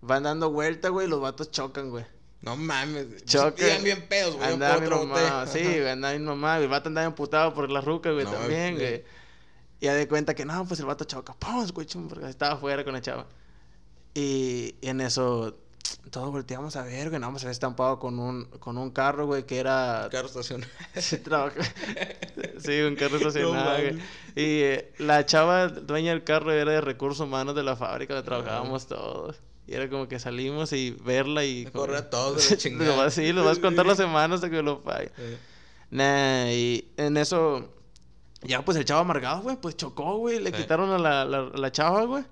Van 0.00 0.22
dando 0.22 0.50
vuelta, 0.50 0.88
güey, 0.90 1.06
y 1.06 1.10
los 1.10 1.20
vatos 1.20 1.50
chocan, 1.50 1.90
güey. 1.90 2.04
No 2.42 2.56
mames. 2.56 3.24
Chocan. 3.24 3.82
Bien 3.82 4.06
pedos, 4.08 4.36
güey. 4.36 4.52
Andaba 4.52 4.74
por 4.74 4.82
mi 4.82 4.86
otra 4.86 4.98
mamá, 4.98 5.44
botella. 5.44 5.46
sí, 5.46 5.64
güey, 5.64 5.88
andaba 5.88 6.14
mi 6.14 6.24
mamá, 6.24 6.54
güey. 6.54 6.64
El 6.64 6.70
vato 6.70 6.88
andaba 6.88 7.06
emputado 7.06 7.54
por 7.54 7.70
la 7.70 7.80
ruca, 7.80 8.10
güey, 8.12 8.24
No, 8.24 8.32
también, 8.32 8.76
güey. 8.76 9.04
Y 9.80 9.86
ya 9.86 9.94
de 9.94 10.06
cuenta 10.08 10.34
que 10.34 10.44
no, 10.44 10.64
pues 10.66 10.80
el 10.80 10.86
vato 10.86 11.04
choca. 11.04 11.34
¡Pum! 11.34 11.66
güey, 11.74 11.86
chum, 11.86 12.08
porque 12.08 12.28
estaba 12.28 12.54
afuera 12.54 12.84
con 12.84 12.92
la 12.92 13.00
chava. 13.00 13.26
Y, 14.14 14.76
y 14.80 14.88
en 14.88 15.00
eso, 15.00 15.58
todos 16.10 16.30
volteamos 16.30 16.76
a 16.76 16.82
ver, 16.82 17.08
güey. 17.10 17.20
No, 17.20 17.38
se 17.38 17.46
había 17.46 17.52
estampado 17.52 17.98
con 17.98 18.18
un, 18.18 18.44
con 18.58 18.78
un 18.78 18.90
carro, 18.90 19.26
güey, 19.26 19.44
que 19.44 19.58
era. 19.58 20.08
Carro 20.10 20.26
estacionado. 20.28 20.70
Sí, 22.58 22.80
un 22.80 22.96
carro 22.96 23.16
estacionado, 23.16 23.72
güey. 23.80 23.92
mames. 23.92 24.04
Y 24.34 24.60
eh, 24.62 24.92
la 24.98 25.24
chava 25.26 25.68
dueña 25.68 26.10
del 26.12 26.24
carro 26.24 26.52
era 26.52 26.72
de 26.72 26.80
recursos 26.80 27.20
humanos 27.26 27.54
de 27.54 27.62
la 27.62 27.76
fábrica 27.76 28.14
donde 28.14 28.26
trabajábamos 28.26 28.86
todos. 28.86 29.36
Y 29.66 29.74
era 29.74 29.90
como 29.90 30.06
que 30.08 30.18
salimos 30.20 30.72
y 30.72 30.92
verla 31.04 31.44
y... 31.44 31.64
Me 31.64 31.72
como- 31.72 31.86
corre 31.86 31.98
a 31.98 32.08
todos 32.10 32.50
la 32.50 32.56
chingada. 32.58 33.10
Sí, 33.10 33.32
lo 33.32 33.44
vas 33.44 33.58
a 33.58 33.60
contar 33.60 33.84
las 33.84 33.96
semanas 33.96 34.36
hasta 34.36 34.48
que 34.50 34.62
lo 34.62 34.80
pague. 34.80 35.10
Nah, 35.90 36.50
y 36.50 36.92
en 36.96 37.16
eso... 37.16 37.68
Ya, 38.42 38.64
pues 38.64 38.76
el 38.76 38.84
chavo 38.84 39.00
amargado, 39.00 39.42
güey, 39.42 39.56
pues 39.56 39.76
chocó, 39.76 40.18
güey. 40.18 40.38
Le 40.38 40.52
quitaron 40.52 40.90
a 40.92 40.98
la, 40.98 41.24
la, 41.24 41.42
la 41.52 41.72
chava, 41.72 42.04
güey. 42.04 42.22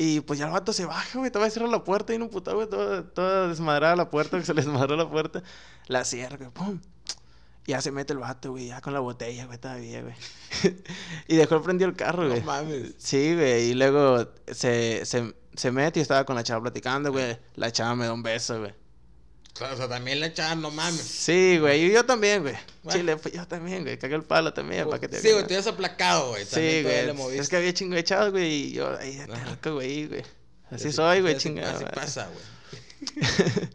Y 0.00 0.20
pues 0.20 0.38
ya 0.38 0.46
el 0.46 0.52
vato 0.52 0.72
se 0.72 0.84
baja, 0.86 1.18
güey. 1.18 1.30
Te 1.30 1.38
va 1.40 1.46
a 1.46 1.50
cerrar 1.50 1.68
la 1.68 1.82
puerta 1.84 2.14
y 2.14 2.18
no 2.18 2.30
puta, 2.30 2.52
güey. 2.52 2.68
Toda, 2.68 3.02
toda 3.02 3.48
desmadrada 3.48 3.96
la 3.96 4.08
puerta, 4.10 4.38
que 4.38 4.44
se 4.44 4.54
le 4.54 4.62
desmadró 4.62 4.96
la 4.96 5.10
puerta. 5.10 5.42
La 5.88 6.04
cierra, 6.04 6.36
güey, 6.36 6.50
pum. 6.50 6.80
Y 7.66 7.72
ya 7.72 7.82
se 7.82 7.90
mete 7.90 8.12
el 8.14 8.20
vato, 8.20 8.52
güey, 8.52 8.68
ya 8.68 8.80
con 8.80 8.94
la 8.94 9.00
botella, 9.00 9.44
güey, 9.46 9.58
todavía, 9.58 10.00
güey. 10.02 10.14
y 11.28 11.36
dejó 11.36 11.60
prendido 11.62 11.90
el 11.90 11.96
carro, 11.96 12.22
No 12.22 12.28
güey. 12.30 12.42
mames. 12.42 12.94
Sí, 12.96 13.34
güey. 13.34 13.70
Y 13.70 13.74
luego 13.74 14.26
se, 14.46 15.04
se, 15.04 15.34
se 15.54 15.70
mete 15.72 15.98
y 15.98 16.02
estaba 16.02 16.24
con 16.24 16.36
la 16.36 16.44
chava 16.44 16.62
platicando, 16.62 17.10
güey. 17.12 17.36
La 17.56 17.70
chava 17.72 17.94
me 17.96 18.06
da 18.06 18.12
un 18.12 18.22
beso, 18.22 18.60
güey. 18.60 18.74
Claro, 19.58 19.74
o 19.74 19.76
sea, 19.76 19.88
también 19.88 20.20
la 20.20 20.26
echaban, 20.26 20.62
no 20.62 20.70
mames. 20.70 21.00
Sí, 21.00 21.58
güey. 21.58 21.86
Y 21.86 21.92
yo 21.92 22.04
también, 22.04 22.42
güey. 22.42 22.54
Bueno. 22.84 23.00
Chile, 23.00 23.16
pues 23.16 23.34
yo 23.34 23.46
también, 23.46 23.82
güey. 23.82 23.98
Cagué 23.98 24.14
el 24.14 24.22
palo 24.22 24.52
también, 24.52 24.86
para 24.86 25.00
que 25.00 25.08
te 25.08 25.20
Sí, 25.20 25.32
güey, 25.32 25.46
te 25.46 25.54
habías 25.54 25.66
aplacado, 25.66 26.30
güey. 26.30 26.44
Sí, 26.44 26.50
También 26.50 27.16
güey. 27.16 27.38
Es 27.38 27.48
que 27.48 27.56
había 27.56 27.74
chingo 27.74 27.96
de 27.96 28.04
chavos, 28.04 28.30
güey. 28.30 28.46
Y 28.46 28.72
yo 28.72 28.96
ahí 28.96 29.16
de 29.16 29.26
terco, 29.26 29.74
güey, 29.74 30.06
güey. 30.06 30.22
Así 30.70 30.92
soy, 30.92 31.22
güey, 31.22 31.36
chingada. 31.36 31.74
Así 31.74 31.84
pasa, 31.92 32.28
güey. 32.32 32.58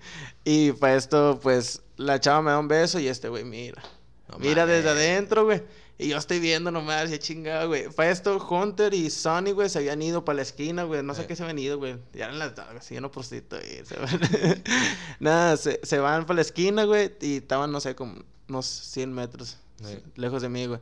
y 0.45 0.71
para 0.71 0.95
esto, 0.95 1.39
pues, 1.43 1.81
la 1.97 2.19
chava 2.19 2.41
me 2.41 2.51
da 2.51 2.59
un 2.59 2.69
beso 2.69 2.99
y 2.99 3.09
este, 3.09 3.27
güey, 3.27 3.43
mira. 3.43 3.83
No 4.29 4.39
mira 4.39 4.65
mames. 4.65 4.77
desde 4.77 4.89
adentro, 4.89 5.43
güey. 5.43 5.61
Y 5.97 6.07
yo 6.09 6.17
estoy 6.17 6.39
viendo 6.39 6.71
nomás, 6.71 7.09
ya 7.11 7.19
chingada, 7.19 7.65
güey. 7.65 7.87
Para 7.89 8.09
esto, 8.09 8.37
Hunter 8.49 8.93
y 8.95 9.09
Sonny, 9.11 9.51
güey, 9.51 9.69
se 9.69 9.77
habían 9.77 10.01
ido 10.01 10.25
para 10.25 10.37
la 10.37 10.41
esquina, 10.41 10.83
güey. 10.83 11.03
No 11.03 11.13
sé 11.13 11.27
qué 11.27 11.35
se 11.35 11.43
habían 11.43 11.59
ido, 11.59 11.77
güey. 11.77 11.97
Ya 12.13 12.25
eran 12.25 12.39
las 12.39 12.57
así, 12.57 12.95
yo 12.95 13.01
no 13.01 13.11
prosito, 13.11 13.57
güey. 13.57 13.85
Se 13.85 13.95
van- 13.97 14.63
Nada, 15.19 15.55
se, 15.57 15.79
se 15.83 15.99
van 15.99 16.25
para 16.25 16.35
la 16.37 16.41
esquina, 16.41 16.85
güey. 16.85 17.11
Y 17.21 17.37
estaban, 17.37 17.71
no 17.71 17.79
sé, 17.79 17.95
como 17.95 18.15
unos 18.49 18.65
100 18.65 19.13
metros 19.13 19.57
Sí. 19.83 19.97
lejos 20.15 20.41
de 20.41 20.49
mí, 20.49 20.65
güey. 20.65 20.79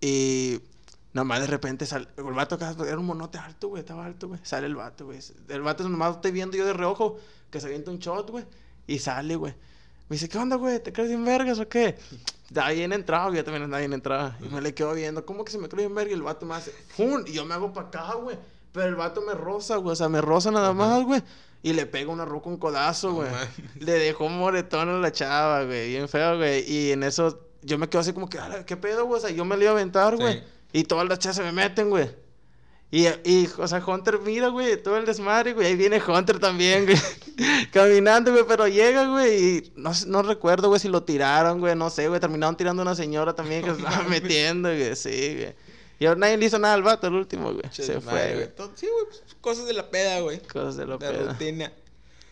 Y 0.00 0.60
nomás 1.14 1.40
de 1.40 1.46
repente 1.46 1.86
sale. 1.86 2.08
El 2.16 2.24
vato 2.24 2.56
acá 2.56 2.74
era 2.86 2.98
un 2.98 3.06
monote 3.06 3.38
alto, 3.38 3.68
güey. 3.68 3.80
Estaba 3.80 4.04
alto, 4.04 4.28
güey. 4.28 4.40
Sale 4.42 4.66
el 4.66 4.74
vato, 4.74 5.06
güey. 5.06 5.20
El 5.48 5.62
vato 5.62 5.88
nomás 5.88 6.16
estoy 6.16 6.32
viendo 6.32 6.56
yo 6.56 6.66
de 6.66 6.72
reojo 6.74 7.18
que 7.50 7.60
se 7.60 7.66
avienta 7.66 7.90
un 7.90 7.98
shot, 7.98 8.30
güey. 8.30 8.44
Y 8.86 8.98
sale, 8.98 9.36
güey. 9.36 9.54
Me 10.08 10.16
dice, 10.16 10.28
¿qué 10.28 10.36
onda, 10.36 10.56
güey? 10.56 10.82
¿Te 10.82 10.92
crees 10.92 11.08
bien 11.08 11.24
vergas 11.24 11.58
o 11.58 11.66
qué? 11.68 11.96
Estaba 12.46 12.70
bien 12.70 12.92
entrado, 12.92 13.32
yo 13.34 13.42
también 13.44 13.64
andaba 13.64 13.80
bien 13.80 13.92
entrado. 13.92 14.34
Y 14.40 14.48
me 14.48 14.60
le 14.60 14.74
quedo 14.74 14.92
viendo, 14.94 15.24
¿cómo 15.24 15.44
que 15.44 15.52
se 15.52 15.58
me 15.58 15.68
cree 15.68 15.86
bien 15.86 15.94
verga? 15.94 16.10
Y 16.10 16.14
el 16.14 16.22
vato 16.22 16.44
me 16.46 16.54
hace, 16.54 16.72
¡fum! 16.88 17.24
Y 17.26 17.32
yo 17.32 17.44
me 17.44 17.54
hago 17.54 17.72
para 17.72 17.88
acá, 17.88 18.14
güey. 18.14 18.36
Pero 18.72 18.86
el 18.88 18.94
vato 18.96 19.22
me 19.22 19.34
roza, 19.34 19.76
güey. 19.76 19.92
O 19.92 19.96
sea, 19.96 20.08
me 20.08 20.20
roza 20.20 20.50
nada 20.50 20.72
más, 20.72 21.02
güey. 21.04 21.22
Y 21.62 21.72
le 21.72 21.86
pega 21.86 22.10
una 22.10 22.24
roca 22.24 22.48
un 22.50 22.58
codazo, 22.58 23.14
güey. 23.14 23.28
le 23.80 23.92
dejó 23.92 24.26
un 24.26 24.38
moretón 24.38 24.88
a 24.88 24.98
la 24.98 25.12
chava, 25.12 25.64
güey. 25.64 25.88
Bien 25.88 26.08
feo, 26.08 26.36
güey. 26.36 26.70
Y 26.70 26.92
en 26.92 27.02
eso 27.02 27.40
yo 27.62 27.78
me 27.78 27.88
quedo 27.88 28.00
así 28.02 28.12
como 28.12 28.28
que, 28.28 28.38
"Ala, 28.38 28.66
¿qué 28.66 28.76
pedo, 28.76 29.06
güey? 29.06 29.18
O 29.18 29.20
sea, 29.26 29.30
yo 29.30 29.44
me 29.46 29.56
le 29.56 29.64
iba 29.64 29.70
a 29.72 29.74
aventar, 29.74 30.16
güey. 30.16 30.34
Sí. 30.34 30.44
Y 30.72 30.84
todas 30.84 31.08
las 31.08 31.18
chavas 31.20 31.36
se 31.36 31.42
me 31.42 31.52
meten, 31.52 31.88
güey. 31.88 32.10
Y, 32.94 33.08
y, 33.24 33.50
o 33.58 33.66
sea, 33.66 33.84
Hunter 33.84 34.20
mira, 34.20 34.46
güey, 34.50 34.80
todo 34.80 34.96
el 34.96 35.04
desmadre, 35.04 35.52
güey. 35.52 35.66
Ahí 35.66 35.74
viene 35.74 36.00
Hunter 36.00 36.38
también, 36.38 36.84
güey. 36.84 36.96
Caminando, 37.72 38.30
güey, 38.30 38.44
pero 38.46 38.68
llega, 38.68 39.08
güey. 39.08 39.56
Y 39.56 39.72
no, 39.74 39.90
no 40.06 40.22
recuerdo, 40.22 40.68
güey, 40.68 40.78
si 40.78 40.86
lo 40.86 41.02
tiraron, 41.02 41.58
güey. 41.58 41.74
No 41.74 41.90
sé, 41.90 42.06
güey. 42.06 42.20
Terminaron 42.20 42.56
tirando 42.56 42.82
a 42.82 42.84
una 42.84 42.94
señora 42.94 43.34
también 43.34 43.64
que 43.64 43.70
se 43.74 43.78
estaba 43.78 44.04
metiendo, 44.04 44.68
güey. 44.68 44.94
Sí, 44.94 45.34
güey. 45.40 45.54
Y 45.98 46.06
ahora 46.06 46.20
nadie 46.20 46.36
le 46.36 46.46
hizo 46.46 46.56
nada 46.60 46.74
al 46.74 46.84
vato, 46.84 47.08
el 47.08 47.14
último, 47.14 47.52
güey. 47.52 47.68
Che, 47.72 47.82
Se 47.82 47.98
madre, 47.98 48.04
fue, 48.04 48.34
güey. 48.34 48.48
Sí, 48.76 48.86
güey, 48.86 49.06
pues, 49.08 49.24
cosas 49.40 49.66
de 49.66 49.72
la 49.72 49.90
peda, 49.90 50.20
güey. 50.20 50.40
Cosas 50.42 50.76
de 50.76 50.86
lo 50.86 50.96
De 50.96 51.10
pedo. 51.10 51.30
rutina. 51.32 51.72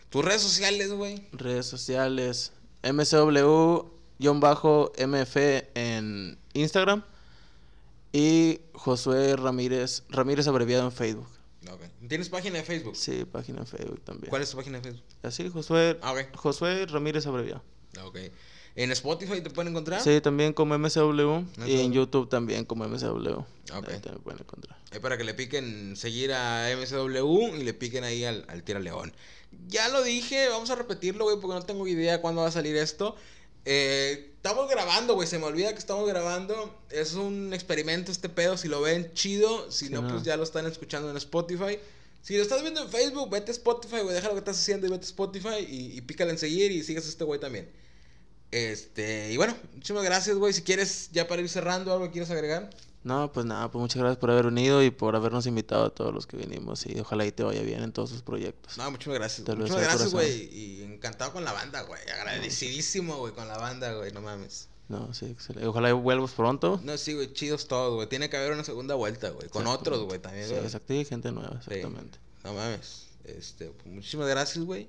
Tus 0.09 0.23
redes 0.23 0.43
sociales, 0.43 0.93
güey. 0.93 1.27
Redes 1.33 1.65
sociales. 1.65 2.53
MSW-MF 4.19 5.65
en 5.75 6.37
Instagram. 6.53 7.03
Y 8.13 8.61
Josué 8.73 9.35
Ramírez. 9.35 10.03
Ramírez 10.07 10.47
abreviado 10.47 10.85
en 10.85 10.91
Facebook. 10.91 11.27
Ok. 11.69 11.81
¿Tienes 12.07 12.29
página 12.29 12.57
de 12.59 12.63
Facebook? 12.63 12.95
Sí, 12.95 13.25
página 13.25 13.61
en 13.61 13.67
Facebook 13.67 14.01
también. 14.01 14.29
¿Cuál 14.29 14.43
es 14.43 14.51
tu 14.51 14.57
página 14.57 14.77
de 14.77 14.83
Facebook? 14.83 15.03
Así, 15.23 15.49
Josué. 15.49 15.97
Ah, 16.01 16.13
ok. 16.13 16.35
Josué 16.35 16.85
Ramírez 16.85 17.25
abreviado. 17.25 17.63
Ok. 18.03 18.19
¿En 18.75 18.91
Spotify 18.91 19.41
te 19.41 19.49
pueden 19.49 19.71
encontrar? 19.71 20.01
Sí, 20.01 20.21
también 20.21 20.53
como 20.53 20.77
MSW. 20.77 21.43
Y 21.65 21.79
en. 21.79 21.91
YouTube 21.91 22.29
también 22.29 22.65
como 22.65 22.87
MSW. 22.87 23.29
Ok. 23.29 23.47
Ahí 23.71 23.99
también 23.99 24.23
pueden 24.23 24.41
encontrar. 24.41 24.77
Es 24.91 24.99
para 24.99 25.17
que 25.17 25.23
le 25.23 25.33
piquen 25.33 25.95
seguir 25.95 26.33
a 26.33 26.69
MSW 26.75 27.55
y 27.55 27.63
le 27.63 27.73
piquen 27.73 28.03
ahí 28.03 28.25
al, 28.25 28.45
al 28.47 28.63
Tira 28.63 28.79
León. 28.79 29.11
Ya 29.67 29.89
lo 29.89 30.03
dije, 30.03 30.49
vamos 30.49 30.69
a 30.69 30.75
repetirlo, 30.75 31.25
güey, 31.25 31.39
porque 31.39 31.55
no 31.55 31.63
tengo 31.63 31.87
idea 31.87 32.21
cuándo 32.21 32.41
va 32.41 32.47
a 32.47 32.51
salir 32.51 32.75
esto. 32.75 33.15
Eh, 33.65 34.31
estamos 34.35 34.69
grabando, 34.69 35.15
güey, 35.15 35.27
se 35.27 35.39
me 35.39 35.45
olvida 35.45 35.71
que 35.73 35.79
estamos 35.79 36.07
grabando. 36.07 36.81
Es 36.89 37.13
un 37.13 37.53
experimento 37.53 38.11
este 38.11 38.29
pedo, 38.29 38.57
si 38.57 38.67
lo 38.67 38.81
ven 38.81 39.13
chido, 39.13 39.71
si 39.71 39.87
Sí, 39.87 39.91
no, 39.93 40.01
no. 40.01 40.09
pues 40.09 40.23
ya 40.23 40.35
lo 40.37 40.43
están 40.43 40.65
escuchando 40.67 41.09
en 41.09 41.17
Spotify. 41.17 41.79
Si 42.21 42.35
lo 42.37 42.41
estás 42.43 42.61
viendo 42.61 42.81
en 42.81 42.89
Facebook, 42.89 43.29
vete 43.29 43.51
a 43.51 43.53
Spotify, 43.53 43.99
güey, 44.01 44.15
deja 44.15 44.27
lo 44.27 44.33
que 44.33 44.39
estás 44.39 44.57
haciendo 44.59 44.87
y 44.87 44.89
vete 44.89 45.03
a 45.03 45.07
Spotify 45.07 45.65
y, 45.67 45.97
y 45.97 46.01
pícale 46.01 46.31
en 46.31 46.37
seguir 46.37 46.71
y 46.71 46.83
sigas 46.83 47.05
a 47.05 47.09
este 47.09 47.23
güey 47.23 47.39
también. 47.39 47.69
Este, 48.53 49.31
y 49.31 49.37
bueno, 49.37 49.55
muchísimas 49.73 50.03
gracias, 50.03 50.37
güey. 50.37 50.53
Si 50.53 50.61
quieres, 50.61 51.09
ya 51.11 51.27
para 51.27 51.41
ir 51.41 51.49
cerrando, 51.49 51.91
algo 51.91 52.05
que 52.05 52.11
quieras 52.11 52.29
agregar. 52.29 52.69
No, 53.03 53.33
pues 53.33 53.47
nada, 53.47 53.71
pues 53.71 53.81
muchas 53.81 53.97
gracias 53.97 54.17
por 54.19 54.29
haber 54.29 54.45
venido 54.45 54.83
y 54.83 54.91
por 54.91 55.15
habernos 55.15 55.47
invitado 55.47 55.85
a 55.85 55.89
todos 55.89 56.13
los 56.13 56.27
que 56.27 56.37
vinimos. 56.37 56.85
Y 56.85 56.99
ojalá 56.99 57.25
y 57.25 57.31
te 57.31 57.41
vaya 57.41 57.63
bien 57.63 57.81
en 57.81 57.91
todos 57.91 58.11
sus 58.11 58.21
proyectos. 58.21 58.77
No, 58.77 58.91
muchísimas 58.91 59.17
gracias. 59.17 59.43
Te 59.43 59.55
de 59.55 59.67
gracias, 59.67 60.11
güey. 60.11 60.55
Y 60.55 60.83
encantado 60.83 61.33
con 61.33 61.43
la 61.43 61.51
banda, 61.51 61.81
güey. 61.81 61.99
Agradecidísimo, 62.09 63.17
güey, 63.17 63.33
con 63.33 63.47
la 63.47 63.57
banda, 63.57 63.91
güey. 63.95 64.11
No 64.11 64.21
mames. 64.21 64.69
No, 64.87 65.11
sí, 65.15 65.25
excelente. 65.25 65.67
Ojalá 65.67 65.91
vuelvas 65.93 66.31
pronto. 66.33 66.79
No, 66.83 66.95
sí, 66.97 67.13
güey, 67.13 67.33
chidos 67.33 67.67
todos, 67.67 67.95
güey. 67.95 68.07
Tiene 68.07 68.29
que 68.29 68.37
haber 68.37 68.51
una 68.53 68.63
segunda 68.63 68.93
vuelta, 68.93 69.31
güey. 69.31 69.49
Con 69.49 69.65
otros, 69.65 70.03
güey, 70.03 70.19
también, 70.19 70.47
Sí, 70.47 70.53
exacto. 70.53 70.93
Y 70.93 71.03
gente 71.05 71.31
nueva, 71.31 71.59
Sí. 71.67 71.73
exactamente. 71.73 72.19
No 72.43 72.53
mames. 72.53 73.07
Este, 73.23 73.71
pues, 73.71 73.87
muchísimas 73.87 74.27
gracias, 74.27 74.63
güey. 74.63 74.87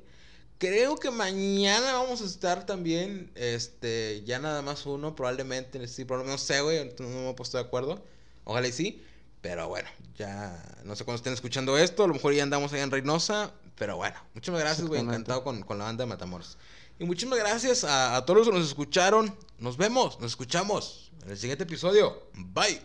Creo 0.59 0.97
que 0.97 1.11
mañana 1.11 1.95
vamos 1.95 2.23
a 2.23 2.25
estar 2.25 2.65
también, 2.65 3.31
este, 3.35 4.23
ya 4.25 4.39
nada 4.39 4.63
más 4.63 4.87
uno, 4.87 5.15
probablemente, 5.15 5.87
sí, 5.89 6.05
probablemente, 6.05 6.41
no 6.41 6.47
sé, 6.47 6.61
güey, 6.61 6.95
no 6.99 7.09
me 7.09 7.31
he 7.31 7.35
puesto 7.35 7.59
de 7.59 7.65
acuerdo. 7.65 8.03
Ojalá 8.45 8.69
y 8.69 8.73
sí, 8.73 9.03
pero 9.41 9.69
bueno, 9.69 9.89
ya, 10.17 10.63
no 10.85 10.97
sé 10.97 11.05
cuándo 11.05 11.17
estén 11.17 11.33
escuchando 11.33 11.77
esto, 11.77 12.05
a 12.05 12.07
lo 12.07 12.15
mejor 12.15 12.35
ya 12.35 12.43
andamos 12.43 12.73
allá 12.73 12.85
en 12.85 12.91
Reynosa, 12.91 13.53
pero 13.77 13.97
bueno, 13.97 14.17
muchísimas 14.33 14.61
gracias, 14.61 14.87
güey, 14.87 15.01
encantado 15.01 15.43
con, 15.43 15.63
con 15.63 15.79
la 15.79 15.85
banda 15.85 16.05
de 16.05 16.09
Matamoros. 16.09 16.57
Y 16.99 17.05
muchísimas 17.05 17.41
gracias 17.41 17.83
a, 17.85 18.17
a 18.17 18.25
todos 18.25 18.39
los 18.39 18.49
que 18.49 18.55
nos 18.55 18.69
escucharon, 18.69 19.37
nos 19.59 19.77
vemos, 19.77 20.21
nos 20.21 20.33
escuchamos 20.33 21.11
en 21.25 21.31
el 21.31 21.37
siguiente 21.37 21.65
episodio, 21.65 22.29
bye. 22.35 22.81